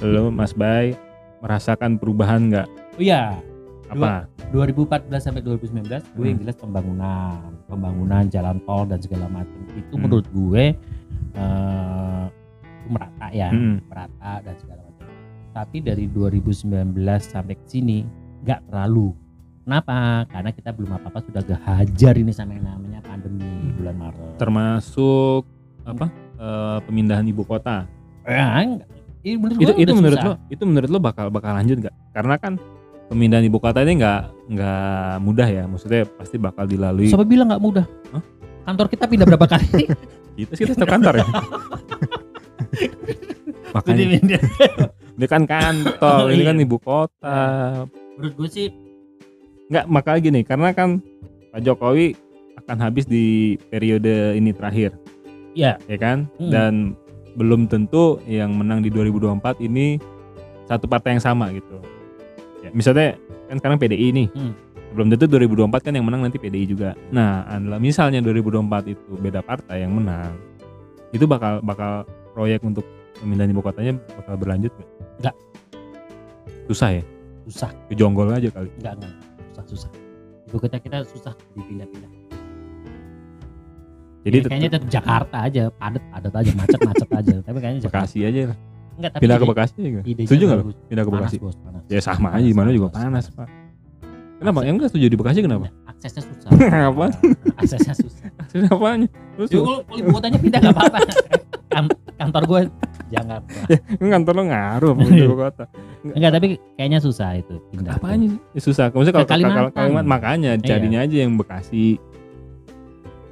[0.00, 0.94] lo Mas Bay
[1.40, 2.68] merasakan perubahan nggak?
[2.94, 3.34] Oh iya,
[3.90, 4.30] Apa?
[4.54, 6.44] 2014 sampai 2019 gue yang Hmm.
[6.46, 10.02] jelas pembangunan pembangunan jalan tol dan segala macam itu Hmm.
[10.06, 10.64] menurut gue
[12.80, 13.78] itu merata ya Hmm.
[13.84, 15.06] merata dan segala macam
[15.50, 18.06] tapi dari 2019 sampai ke sini
[18.42, 19.10] nggak terlalu
[19.70, 24.34] kenapa karena kita belum apa apa sudah kehajar ini sama yang namanya pandemi bulan Maret
[24.34, 25.46] Termasuk
[25.86, 26.10] apa?
[26.42, 27.86] eh, pemindahan ibu kota.
[28.26, 28.66] Ya,
[29.22, 30.34] menurut itu itu udah menurut susah.
[30.34, 32.58] lo itu menurut lo bakal bakal lanjut nggak karena kan
[33.06, 34.22] pemindahan ibu kota ini nggak
[34.58, 37.86] nggak mudah ya maksudnya pasti bakal dilalui Siapa bilang nggak mudah?
[38.10, 38.22] Hah?
[38.66, 39.86] Kantor kita pindah berapa kali?
[40.40, 41.26] kita sih kita setiap kantor ya
[43.76, 44.18] makanya
[45.14, 46.48] ini kan kantor Oh, ini iya.
[46.50, 47.38] kan ibu kota
[48.18, 48.89] menurut gue sih
[49.70, 50.98] nggak makanya gini karena kan
[51.54, 52.18] Pak Jokowi
[52.66, 54.98] akan habis di periode ini terakhir.
[55.54, 56.26] Ya ya kan?
[56.36, 56.50] Hmm.
[56.50, 56.74] dan
[57.38, 60.02] belum tentu yang menang di 2024 ini
[60.66, 61.78] satu partai yang sama gitu.
[62.60, 63.16] Ya, misalnya
[63.48, 64.28] kan sekarang PDI nih.
[64.34, 64.54] Hmm.
[64.90, 66.98] belum tentu 2024 kan yang menang nanti PDI juga.
[67.14, 67.46] Nah
[67.78, 70.34] misalnya 2024 itu beda partai yang menang
[71.14, 72.02] itu bakal bakal
[72.34, 72.82] proyek untuk
[73.22, 74.90] pemindahan ibu kotanya bakal berlanjut nggak?
[75.22, 75.36] Nggak.
[76.66, 77.02] susah ya?
[77.46, 77.70] Susah.
[77.86, 78.70] Kejonggol aja kali.
[78.82, 79.29] Enggak enggak
[79.70, 79.90] susah.
[80.46, 82.10] Ibu kota kita susah dipindah-pindah.
[84.20, 87.34] Jadi Ya, tetep kayaknya tetap Jakarta aja padat padat aja macet macet aja.
[87.40, 88.56] Tapi kayaknya Jakarta Bekasi aja lah.
[89.00, 90.58] enggak tapi pindah ke Bekasi aja idenya setuju nggak
[90.92, 91.36] pindah ke panas Bekasi?
[91.40, 91.82] Bos panas.
[91.88, 92.96] Ya sama aja di mana juga bos.
[92.98, 93.48] panas pak?
[94.36, 94.58] Kenapa?
[94.60, 95.66] Yang enggak setuju di Bekasi kenapa?
[95.88, 96.48] Aksesnya susah.
[96.92, 97.06] Apa?
[97.56, 98.28] aksesnya susah.
[98.40, 100.98] Maksudnya apanya terus kalau ibu kotanya pindah nggak apa-apa.
[101.72, 102.60] Kan- kantor gue
[103.10, 103.40] jangan.
[103.98, 105.64] Kan kantor lo ngaruh ibu kota.
[106.02, 108.38] Enggak tapi kayaknya susah itu pindah apanya?
[108.50, 108.88] Ya, susah.
[108.88, 109.56] Maksudnya kalau Kalimantan.
[109.58, 110.66] kalau Kalimantan makanya Iya.
[110.66, 111.98] jadinya aja yang Bekasi.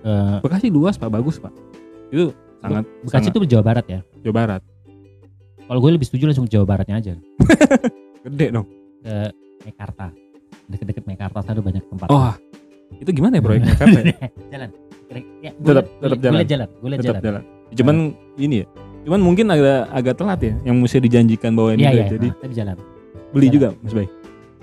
[0.00, 1.08] Eh, Bekasi luas pak.
[1.08, 1.52] Bagus pak.
[2.08, 3.34] Itu sangat Bekasi sangat.
[3.34, 4.00] itu Jawa Barat ya?
[4.20, 4.62] Jawa Barat.
[5.60, 7.12] Kalau gue lebih setuju langsung Jawa Baratnya aja.
[8.24, 8.66] Gede dong.
[9.00, 9.30] Ke
[9.64, 10.10] Mekarta.
[10.66, 12.08] Deket-deket Mekarta sana banyak tempat.
[12.08, 12.32] Oh
[12.90, 14.16] itu gimana ya proyeknya Karena ya?
[14.48, 14.70] jalan.
[15.38, 16.36] Ya, gue Tetap- tetap gue jalan.
[16.36, 17.20] liat jalan gue liat jalan.
[17.20, 17.42] jalan.
[17.70, 17.96] Cuman
[18.36, 18.66] ini ya
[19.08, 22.28] cuman mungkin agak agak telat ya yang mesti dijanjikan bahwa ini iya udah iya jadi
[22.28, 22.76] nah, tapi jalan.
[23.32, 23.56] beli jalan.
[23.56, 24.06] juga Mas Bay.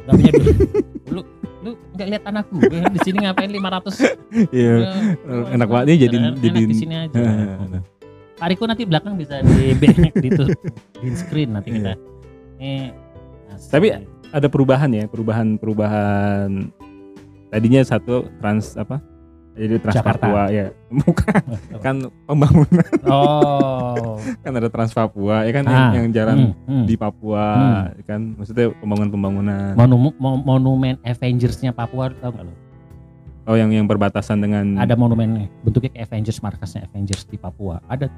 [0.05, 0.57] Gak punya duit.
[1.17, 1.21] Lu
[1.65, 3.97] lu nggak lihat tanah gue di sini ngapain 500
[4.53, 4.73] iya.
[4.85, 6.17] Ya, enak banget nih jadi
[6.61, 7.17] di sini aja.
[8.37, 9.89] Tariku nanti belakang bisa di di,
[10.29, 10.45] itu,
[11.01, 11.97] di screen nanti kita.
[12.61, 12.93] Eh.
[12.93, 13.57] Iya.
[13.73, 13.97] Tapi
[14.29, 16.69] ada perubahan ya perubahan perubahan
[17.49, 19.01] tadinya satu trans apa
[19.55, 20.19] jadi trans Jakarta.
[20.21, 20.65] Papua ya.
[21.01, 21.41] Bukan.
[21.79, 22.85] Kan pembangunan.
[23.05, 24.19] Oh.
[24.43, 26.85] Kan ada trans Papua ya kan Ah, yang, yang jalan hmm, hmm.
[26.85, 27.45] di Papua
[28.03, 28.35] kan.
[28.35, 32.53] Maksudnya pembangunan pembangunan Monum- mo- monumen Avengersnya Papua tau gak lo?
[33.45, 37.77] oh yang yang berbatasan dengan Ada monumen bentuknya kayak Avengers markasnya Avengers di Papua.
[37.85, 38.09] Ada.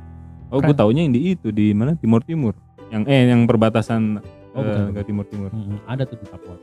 [0.48, 1.94] oh gue taunya yang di itu di mana?
[1.94, 2.56] Timur Timur.
[2.88, 4.90] Yang eh yang perbatasan Oh, bukan.
[4.92, 5.50] ke Timur Timur.
[5.52, 6.56] Hmm, ada tuh di Papua.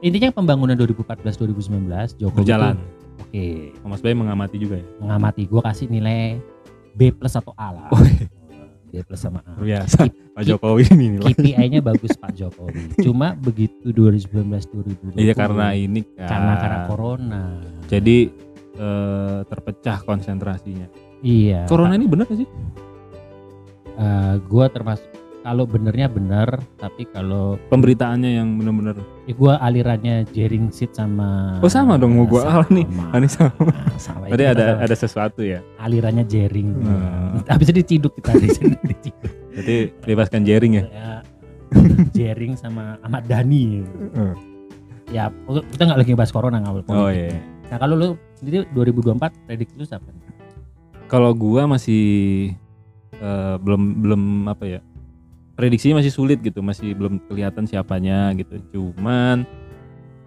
[0.00, 2.74] Intinya pembangunan 2014 2019 Jokowi berjalan.
[2.74, 2.86] tuh,
[3.32, 5.48] Oke, Mas Bay mengamati juga ya mengamati.
[5.48, 6.36] Gua kasih nilai
[6.92, 7.88] B plus atau A lah.
[7.88, 8.04] Oh,
[8.84, 9.56] B plus sama A.
[9.56, 12.92] biasa Pak Jokowi ini nilai KPI-nya bagus Pak Jokowi.
[13.04, 15.16] Cuma begitu 2019 2020.
[15.16, 17.42] iya karena ini kan karena karena corona.
[17.88, 18.28] jadi
[18.74, 21.64] eh, terpecah konsentrasinya Iya.
[21.64, 22.48] corona ini bener gak sih
[23.92, 25.08] Eh, gua termasuk
[25.42, 28.94] kalau benernya bener, tapi kalau pemberitaannya yang bener-bener
[29.26, 32.86] ya gua alirannya jaring seat sama Oh, sama dong, mau gua sama, ala nih.
[32.86, 33.74] Ini sama.
[33.98, 34.24] sama.
[34.30, 34.80] Tadi ada sama.
[34.86, 35.58] ada sesuatu ya.
[35.82, 36.70] alirannya jaring.
[36.78, 37.42] Hmm.
[37.50, 39.32] Habis itu diciduk kita di sini diciduk.
[39.58, 39.76] Jadi
[40.06, 40.84] bebaskan jaring ya.
[40.88, 41.10] Ya,
[42.14, 43.82] jaring sama Ahmad Dhani.
[44.14, 44.34] Hmm.
[45.10, 45.28] Ya,
[45.74, 47.36] kita nggak lagi bahas corona ngawal Oh iya.
[47.68, 50.06] Nah, kalau lu sendiri 2024 prediksi lu siapa?
[51.10, 52.04] Kalau gua masih
[53.18, 54.80] eh, belum belum apa ya?
[55.52, 58.56] Prediksinya masih sulit gitu, masih belum kelihatan siapanya gitu.
[58.72, 59.44] Cuman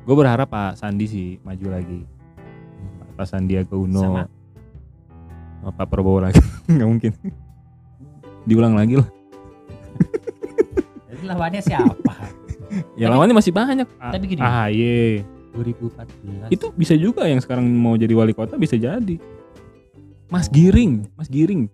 [0.06, 2.06] gue berharap Pak Sandi sih maju lagi.
[3.16, 4.02] Pak Sandiaga Uno.
[4.02, 4.24] Sama.
[5.66, 6.38] Pak Prabowo lagi.
[6.72, 7.12] Nggak mungkin.
[8.46, 9.10] Diulang lagi lah.
[11.10, 12.14] Jadi lawannya siapa?
[13.00, 13.88] Ya Tapi- lawannya masih banyak.
[13.88, 14.42] Tapi gini.
[14.44, 15.24] AHY.
[15.56, 16.52] 2014.
[16.52, 19.16] itu bisa juga yang sekarang mau jadi wali kota bisa jadi
[20.28, 21.72] Mas Giring Mas Giring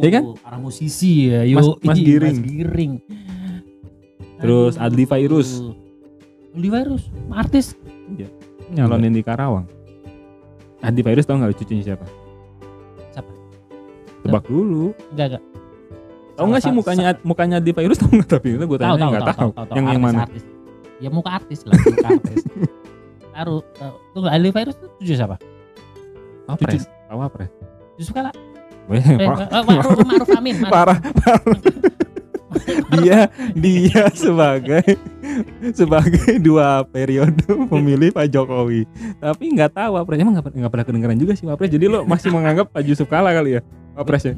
[0.00, 0.22] Iya kan?
[0.36, 1.44] Para musisi ya.
[1.46, 2.36] Mas- Yo, Mas ih, Giring.
[2.36, 2.92] Mas Giring.
[4.36, 4.84] Terus Aduh.
[4.86, 5.48] Adli Fairuz.
[6.50, 7.66] Adli Fairuz, artis.
[8.70, 9.66] nyalonin di Karawang
[10.80, 12.06] Adi Virus tau nggak cucunya siapa
[13.10, 13.30] Siapa?
[14.22, 15.42] tebak dulu Enggak, enggak.
[16.32, 19.10] tau nggak sih mukanya mukanya Adi Virus tau nggak tapi itu gue Tahu, tanya tahu,
[19.10, 20.42] nggak tahu, tahu tahu, tahu, yang yang mana Artis.
[21.00, 22.42] Ya muka artis lah, muka artis.
[23.34, 23.94] Taruh, tahu.
[24.12, 25.36] Tunggu, Adli Fairuz itu tujuh siapa?
[26.46, 27.50] Wapres tahu Wapres
[27.98, 28.30] Yusuf Kala.
[28.90, 30.54] Eh, pa- eh, Ma'ruf Ma'ruf Amin.
[30.58, 30.68] Ma'ruf.
[30.68, 30.98] parah
[32.92, 34.82] dia dia sebagai
[35.72, 38.82] sebagai dua periode pemilih Pak Jokowi.
[39.16, 42.66] Tapi nggak tahu wapresnya emang nggak pernah kedengeran juga sih wapres jadi lo masih menganggap
[42.68, 44.34] Pak Yusuf kalah kali ya wapresnya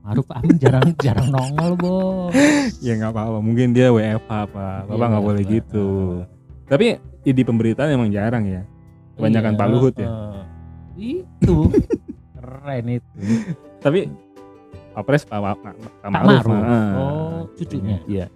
[0.00, 2.34] Maruf Amin jarang jarang nongol bos
[2.78, 3.38] ya nggak apa-apa.
[3.38, 5.52] Mungkin dia WFH apa bapak Iya, nggak boleh WFH.
[5.52, 5.86] gitu.
[6.64, 6.84] Tapi
[7.22, 8.62] ya, di pemberitaan emang jarang ya.
[9.14, 10.08] Kebanyakan Iya, Pak Luhut ya.
[10.08, 10.40] Eh,
[11.18, 11.56] itu
[12.32, 13.18] keren itu
[13.82, 14.06] tapi
[14.92, 16.64] wapres Pak, Pak, Pak, Pak Pak Maruf Maruf.
[16.64, 16.92] ah.
[16.94, 17.98] oh cucunya?
[18.06, 18.26] Iya.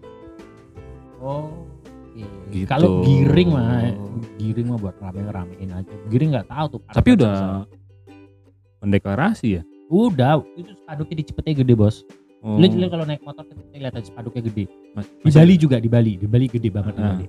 [1.18, 1.64] Oh
[2.12, 2.24] oke.
[2.48, 2.66] Gitu.
[2.66, 3.92] kalau giring mah
[4.36, 5.94] giring mah buat rame-ramein aja.
[6.08, 8.80] Giring nggak tahu tuh tapi udah selesai.
[8.80, 9.62] mendeklarasi ya?
[9.86, 12.02] Udah itu spanduknya di Cipete gede bos.
[12.44, 14.64] Oh, lu, kalau naik motor kita lihat aja spanduknya gede.
[14.94, 16.12] Mas- di Bali juga di Bali.
[16.14, 17.10] Di Bali gede banget di Ah.
[17.12, 17.26] Bali.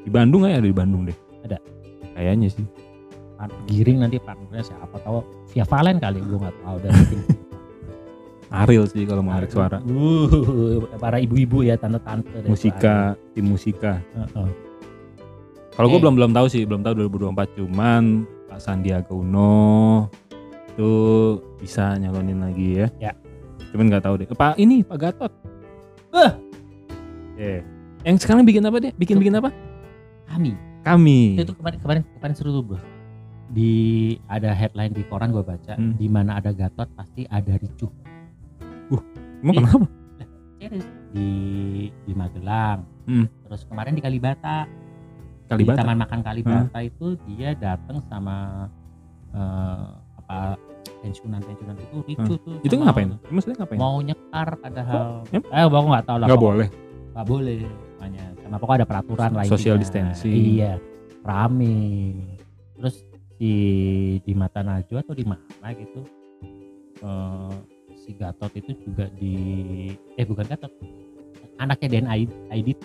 [0.00, 1.16] Di Bandung ya ada di Bandung deh.
[1.42, 1.58] Ada.
[2.14, 2.66] kayaknya sih.
[3.66, 6.76] Giring nanti partnernya siapa tahu via Valen kali gue nggak tahu.
[6.80, 6.92] Dan
[8.50, 14.26] Ariel sih kalau mau narik suara Uh, para ibu-ibu ya tante-tante musika tim musika Suara.
[14.26, 14.50] Heeh.
[15.70, 16.04] kalau gue Oke.
[16.04, 18.02] belum belum tahu sih belum tahu 2024 cuman
[18.46, 20.10] Pak Sandiaga Uno
[20.68, 20.90] itu
[21.56, 23.12] bisa nyalonin lagi ya Ya.
[23.70, 25.32] cuman nggak tahu deh Pak ini Pak Gatot
[26.10, 26.32] Eh.
[27.38, 27.60] Eh.
[28.02, 29.54] yang sekarang bikin apa deh bikin bikin apa
[30.26, 32.78] kami kami itu kemarin kemarin kemarin seru tuh bro
[33.46, 33.70] di
[34.26, 35.94] ada headline di koran gue baca Hmm.
[35.94, 37.90] di mana ada Gatot pasti ada ricuh
[39.40, 39.60] emang Ih.
[39.64, 39.86] kenapa?
[40.60, 40.86] Serius.
[41.10, 41.28] di
[42.04, 42.84] di Magelang.
[43.08, 43.26] Hmm.
[43.48, 44.68] terus kemarin di Kalibata.
[44.68, 48.68] Di Kalibata taman makan Kalibata itu dia datang sama
[49.34, 49.86] eh,
[50.20, 50.54] apa
[51.00, 53.16] pensiunan pensiunan itu ricuh tuh itu ngapain?
[53.32, 53.78] Maksudnya ngapain?
[53.80, 55.24] mau nyekar padahal.
[55.32, 55.42] Em?
[55.42, 56.68] eh aku nggak tahu lah nggak boleh?
[57.10, 57.60] nggak boleh
[58.00, 60.32] makanya sama pokoknya ada peraturan lah Social distancing.
[60.32, 60.80] iya
[61.20, 61.76] rame.
[62.80, 63.04] Terus
[63.36, 63.54] di
[64.24, 66.00] di mata Najwa atau di mana gitu?
[67.00, 67.54] Eh,
[68.10, 69.34] si Gatot itu juga di
[70.18, 70.72] eh bukan Gatot
[71.56, 72.78] anaknya Den Aid- Aidit.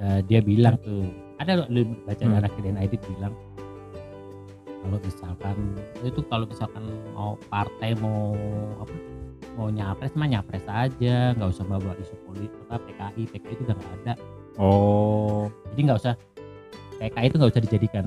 [0.00, 2.40] Eh, dia bilang tuh ada lu baca Hmm.
[2.40, 3.36] anaknya Den Aidit bilang
[4.80, 5.56] kalau misalkan
[6.00, 8.32] itu kalau misalkan mau partai mau
[8.80, 8.94] apa
[9.52, 13.76] mau nyapres mah nyapres aja nggak usah bawa isu politik apa PKI PKI itu udah
[13.76, 14.12] nggak ada.
[14.56, 15.52] Oh.
[15.70, 16.14] Jadi nggak usah
[16.96, 18.06] PKI itu nggak usah dijadikan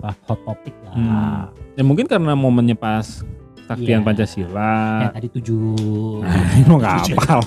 [0.00, 0.94] apa hot topic lah.
[0.96, 1.42] Hmm.
[1.76, 3.22] ya mungkin karena momennya pas
[3.70, 3.76] Iya.
[3.76, 4.72] saktian Pancasila.
[5.00, 5.60] Yang tadi tujuh.
[6.20, 7.40] Nah, itu nggak hafal.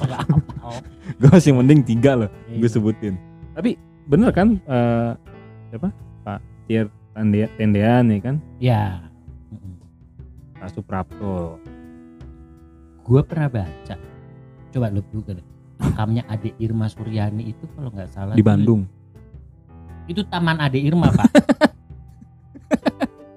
[1.19, 2.57] gue masih mending tiga loh Iya.
[2.57, 3.13] gue sebutin.
[3.51, 3.69] Tapi
[4.05, 5.09] bener kan eh
[5.67, 5.87] siapa?
[6.23, 8.35] Pak Tir Tande- Tendean ya kan?
[8.57, 8.83] Ya
[9.49, 9.73] Mm-mm.
[10.55, 11.59] Pak Suprapto.
[13.03, 13.95] Gue pernah baca.
[14.69, 15.45] Coba lu juga deh.
[15.75, 18.87] Makamnya Ade Irma Suryani itu kalau nggak salah di Bandung.
[20.03, 21.27] Itu Taman Ade Irma pak.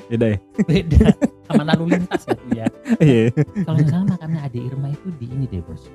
[0.06, 0.38] Beda ya?
[0.62, 1.10] Beda
[1.46, 2.66] taman lalu lintas ya
[2.98, 3.30] Iya.
[3.62, 5.86] kalau nggak salah makamnya Ade Irma itu di ini deh bos.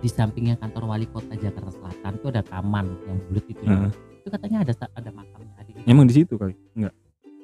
[0.00, 3.62] Di sampingnya kantor wali kota Jakarta Selatan itu ada taman yang bulat itu.
[3.62, 3.90] Heeh.
[4.16, 5.84] itu katanya ada ada makamnya Ade Irma.
[5.86, 6.54] Emang di situ kali?
[6.72, 6.94] Enggak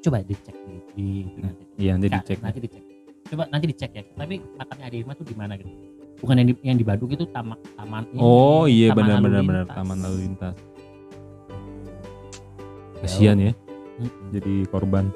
[0.00, 2.38] coba dicek di, di, itu nanti iya nanti Nggak, dicek.
[2.38, 2.82] nanti dicek.
[3.26, 4.02] Coba nanti dicek ya.
[4.06, 5.72] Tapi makamnya Ade Irma tuh di mana gitu?
[6.16, 9.64] Bukan yang di, yang di Bandung itu taman taman ini, oh iya benar benar benar.
[9.68, 10.56] taman lalu lintas.
[13.02, 13.52] Kasihan ya.
[13.96, 14.28] Mm-mm.
[14.28, 15.08] jadi korban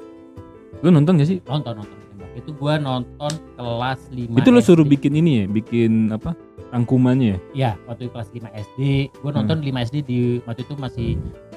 [0.79, 1.39] lu nonton gak sih?
[1.43, 1.97] Nonton nonton.
[1.99, 2.29] Tembak.
[2.39, 5.45] itu gua nonton kelas 5 itu lu suruh bikin ini ya?
[5.51, 6.31] Bikin apa?
[6.71, 7.37] Rangkumannya ya?
[7.51, 8.79] Ya waktu kelas 5 SD
[9.19, 11.09] gua nonton 5 SD di waktu itu masih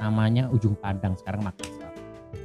[0.03, 1.95] namanya ujung pandang sekarang Makassar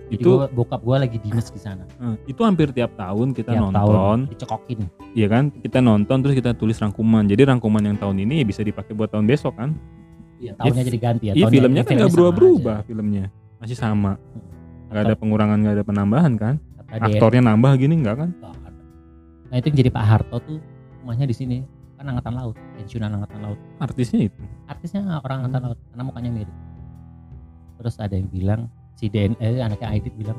[0.10, 1.86] jadi itu gua, bokap gua lagi dinas di sana.
[2.02, 3.78] Eh, itu hampir tiap tahun kita Tiap nonton.
[3.78, 4.80] tahun dicekokin.
[5.14, 7.30] Iya kan, kita nonton terus kita tulis rangkuman.
[7.30, 9.78] Jadi rangkuman yang tahun ini bisa dipakai buat tahun besok kan?
[10.42, 11.34] Iya, tahunnya jadi ganti ya.
[11.38, 13.30] Iya filmnya kan nggak berubah-berubah filmnya,
[13.62, 14.18] masih sama.
[14.18, 14.49] Hmm.
[14.90, 16.56] Nggak ada pengurangan, nggak ada penambahan kan?
[16.90, 18.30] Dia, Aktornya nambah gini nggak kan?
[19.50, 20.58] Nah itu yang jadi Pak Harto tuh
[21.02, 21.58] rumahnya di sini
[21.98, 23.60] kan angkatan laut, pensiunan angkatan laut.
[23.78, 24.42] Artisnya itu.
[24.66, 25.68] Artisnya orang angkatan Hmm.
[25.70, 26.56] laut karena mukanya mirip.
[27.78, 28.62] Terus ada yang bilang
[28.94, 30.38] si Den eh, anaknya Aidit bilang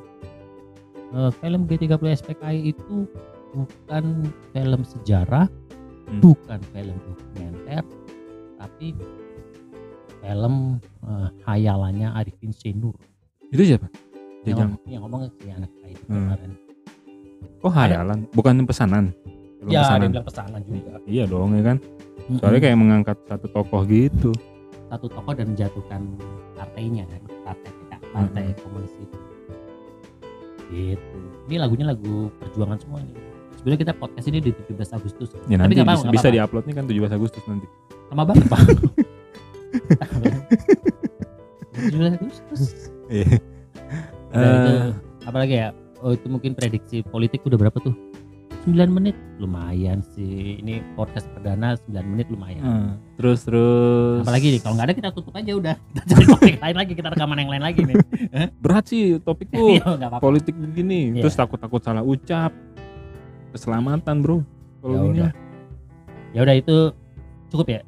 [1.11, 3.07] "Eh, film G30 SPKI itu
[3.51, 4.05] bukan
[4.51, 5.47] film sejarah,
[6.07, 6.19] Hmm.
[6.19, 7.83] bukan film dokumenter,
[8.59, 8.95] tapi
[10.21, 10.55] film
[11.03, 12.95] eh, hayalannya Arifin Senur.
[13.49, 13.87] Itu siapa?
[14.41, 14.69] Yang, Jajang.
[14.71, 16.17] ngomong- yang ngomong si anak Aidit Hmm.
[16.27, 16.51] kemarin.
[17.61, 19.05] Oh hayalan, bukan pesanan.
[19.61, 20.01] Film Ya, ada pesanan.
[20.01, 20.93] yang bilang pesanan juga.
[21.05, 21.77] Iya dong ya kan.
[22.33, 24.31] Soalnya kayak mengangkat satu tokoh gitu.
[24.87, 26.03] satu tokoh dan menjatuhkan
[26.53, 29.19] partainya kan, partai kita, partai komunis itu.
[30.69, 31.17] Gitu.
[31.47, 33.15] Ini lagunya lagu perjuangan semua nih.
[33.55, 35.31] Sebenarnya kita podcast ini di 17 Agustus.
[35.31, 36.37] Ya Tapi nanti nggak apa-apa, bisa, nggak bisa apa-apa.
[36.43, 37.67] diuploadnya kan 17 Agustus nanti.
[38.09, 38.61] Lama banget, Pak.
[41.71, 42.63] 17 Agustus.
[43.07, 43.39] Iya.
[44.31, 44.73] Udah itu,
[45.25, 45.69] apalagi ya?
[46.01, 47.93] Oh, itu mungkin prediksi politik udah berapa tuh?
[48.61, 50.61] 9 menit lumayan sih.
[50.61, 52.61] Ini podcast perdana 9 menit lumayan.
[52.61, 55.75] Hmm, terus terus Apalagi nih kalau nggak ada kita tutup aja udah.
[55.91, 57.97] Kita cari topik lain lagi, kita rekaman yang lain lagi nih.
[58.63, 60.23] berat sih topikku Iya, nggak apa-apa.
[60.23, 61.23] politik begini Iya.
[61.25, 62.53] terus takut-takut salah ucap
[63.51, 64.45] keselamatan bro
[64.79, 65.25] kalau Ya udah.
[65.25, 65.33] mah.
[66.31, 66.77] Ya udah itu
[67.49, 67.81] cukup ya?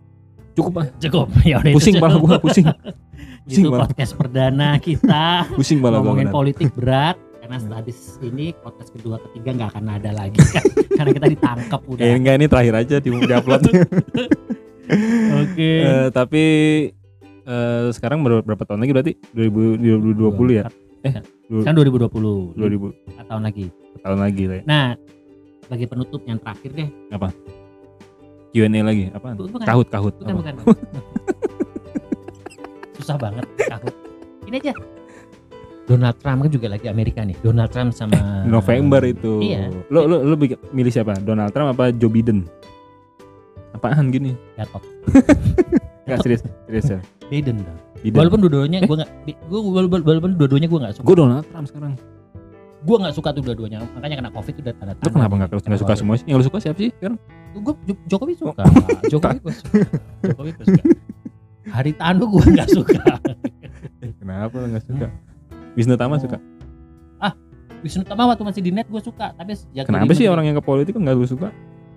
[0.52, 1.26] Cukup ah Cukup.
[1.48, 2.66] Ya udah pusing malah gua pusing
[3.46, 5.24] pusing Itu malah podcast perdana kita
[5.58, 10.38] pusing malah ngomongin politik berat karena habis ini podcast kedua ketiga nggak akan ada lagi
[10.38, 10.62] kan
[10.94, 12.00] karena kita ditangkap udah.
[12.00, 13.62] Eh, enggak ini terakhir aja di upload
[15.42, 15.70] Oke.
[15.82, 16.44] Eh, tapi
[17.42, 19.74] eh, sekarang berapa, tahun lagi berarti 2000
[20.14, 20.66] 2020 ya
[21.02, 21.18] Eh,
[21.50, 22.54] du- Kan 2020.
[22.54, 23.66] 2000 4 tahun lagi.
[24.02, 24.64] tahun lagi lah ya.
[24.64, 24.86] Nah,
[25.62, 26.88] sebagai penutup yang terakhir deh.
[28.52, 30.40] Q&A lagi Bukan, kahut kahut bukan, apa?
[30.68, 30.84] bukan.
[32.94, 33.94] Susah banget kahut.
[34.46, 34.72] Ini aja.
[35.82, 37.34] Donald Trump kan juga lagi Amerika nih.
[37.42, 38.14] Donald Trump sama
[38.54, 39.72] November itu Iya.
[39.90, 40.34] lo lo lo
[40.70, 42.46] milih siapa Donald Trump apa Joe Biden
[43.72, 44.84] apaan gini Gatot.
[46.06, 47.78] Enggak serius serius ya Biden dong.
[48.04, 51.06] Biden Walaupun dua-duanya gue nggak, gue walaupun, walaupun dua-duanya gue nggak suka.
[51.08, 51.92] gue Donald Trump sekarang
[52.82, 53.78] Gue nggak suka tuh dua-duanya.
[53.94, 56.58] Makanya kena covid udah tanda lo kenapa nggak nggak suka semua sih yang lo suka
[56.58, 57.18] siapa sih sekarang
[57.52, 57.74] Gue
[58.08, 58.64] Jokowi suka.
[59.06, 59.78] Jokowi gue suka.
[60.24, 60.84] Jokowi gue suka.
[61.70, 63.02] Haritanu gue nggak suka.
[64.20, 65.06] kenapa lo nggak suka
[65.72, 66.38] Wisnu Tama suka
[67.82, 69.34] Wisnu Tama waktu masih di net gue suka.
[69.34, 71.50] Tapi sejak kenapa sih orang yang ke politik nggak lo suka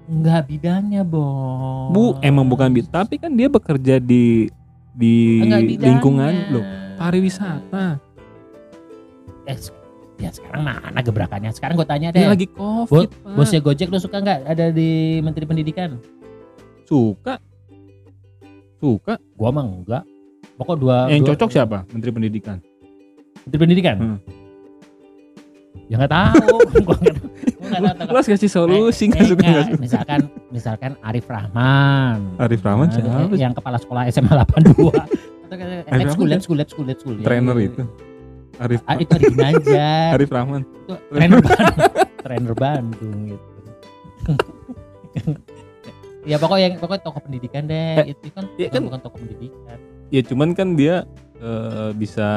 [0.06, 1.90] Nggak bidangnya bos.
[1.90, 4.50] bu emang bukan bid tapi kan dia bekerja di
[4.94, 5.42] di
[5.78, 6.62] lingkungan lo
[6.96, 7.98] pariwisata
[9.46, 9.58] Eh,
[10.18, 11.52] ya sekarang mana gebrakannya?
[11.52, 12.24] Sekarang gue tanya deh.
[12.24, 13.36] lagi covid Pak.
[13.36, 16.00] Bosnya Gojek lo suka nggak ada di Menteri Pendidikan?
[16.86, 17.42] suka
[18.78, 20.04] suka Gua mah enggak.
[20.56, 21.10] Pokok dua.
[21.10, 22.58] yang dua- cocok siapa Menteri Pendidikan
[23.42, 23.96] Menteri Pendidikan?
[23.98, 24.18] Hmm.
[25.86, 26.56] Ya nggak tahu.
[26.86, 28.08] gua nggak tahu.
[28.08, 29.66] Harus kasih solusi Eh, nggak eh, suka nggak nggak.
[29.68, 32.18] suka Misalkan misalkan Arif Rahman.
[32.38, 34.94] Arif Rahman Nah, siapa yang kepala sekolah SMA 82.
[35.46, 37.16] Atau kayak lab Rahman school, lab school, lab school, lab school.
[37.18, 37.68] Ya, trainer iya.
[37.68, 37.82] itu
[38.60, 40.10] Arif Ah, itu Arif Ginanjar.
[40.16, 41.76] Arif Rahman itu trainer Bandung.
[42.24, 43.50] trainer Bandung gitu.
[46.30, 47.96] ya pokoknya pokoknya tokoh pendidikan deh.
[48.02, 48.82] Eh, itu kan, bukan, kan.
[48.88, 49.78] bukan tokoh pendidikan.
[50.14, 51.04] ya cuman kan dia
[51.42, 52.30] eh, bisa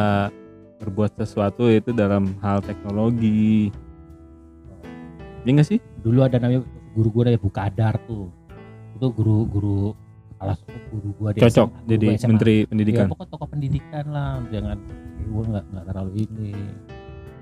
[0.81, 3.69] berbuat sesuatu itu dalam hal teknologi
[5.43, 6.63] ya nggak sih Dulu ada namanya
[6.95, 8.31] guru gua dari Bukadar tuh.
[8.97, 9.95] Itu guru-guru
[10.39, 10.55] kepala
[10.95, 12.29] guru gua di cocok SMA, guru jadi gua SMA.
[12.31, 14.79] menteri Ya, pendidikan pokoknya tokoh pendidikan lah, jangan
[15.21, 16.51] gue nggak nggak terlalu ini.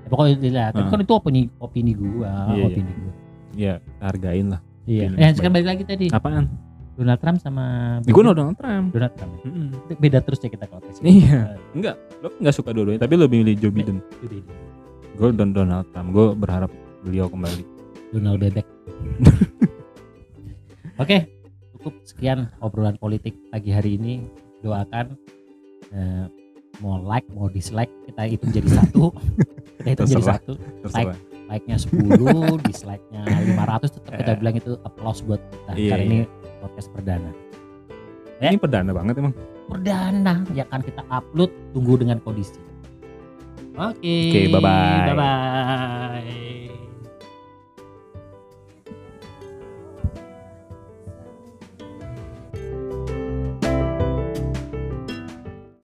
[0.02, 0.90] Ya, pokoknya lah, tapi Ah.
[0.92, 2.64] kan itu opini opini gua, Iya, iya.
[2.64, 3.12] opini gua.
[3.54, 5.04] ya hargain lah Iya.
[5.08, 6.06] Opini Eh, sekarang balik lagi tadi.
[6.08, 6.46] apaan
[6.94, 7.64] Donald Trump sama
[8.00, 9.32] gue Donald Trump Donald Trump.
[9.34, 9.40] ya?
[9.44, 9.68] Mm-mm.
[9.82, 11.02] Itu Beda terus ya kita kalau kasih.
[11.02, 11.40] Iya.
[11.72, 14.54] enggak lo nggak suka dua-duanya tapi lo milih Joe Biden Itu beda.
[15.12, 16.70] gue don Donald Trump gue berharap
[17.02, 17.62] beliau kembali
[18.12, 18.66] Donald Bebek.
[20.96, 21.28] Oke,
[21.74, 24.24] cukup sekian obrolan politik pagi hari ini.
[24.58, 25.12] Doakan
[25.90, 26.24] eh,
[26.78, 29.10] mau like mau dislike kita hitung jadi satu.
[29.78, 30.52] kita hitung jadi satu.
[30.82, 32.10] terserah Like-nya 10,
[32.66, 34.36] dislike-nya 500 tetap kita Eh.
[34.36, 36.10] bilang itu applause buat kita Iya, karena iya.
[36.10, 36.18] ini
[36.58, 37.30] podcast perdana.
[38.36, 38.50] Eh.
[38.50, 39.34] ini perdana banget emang
[39.66, 42.58] Perdana ya kan kita upload tunggu dengan kondisi.
[43.76, 44.16] Oke.
[44.26, 45.06] Oke, bye-bye.
[45.06, 46.45] Bye bye.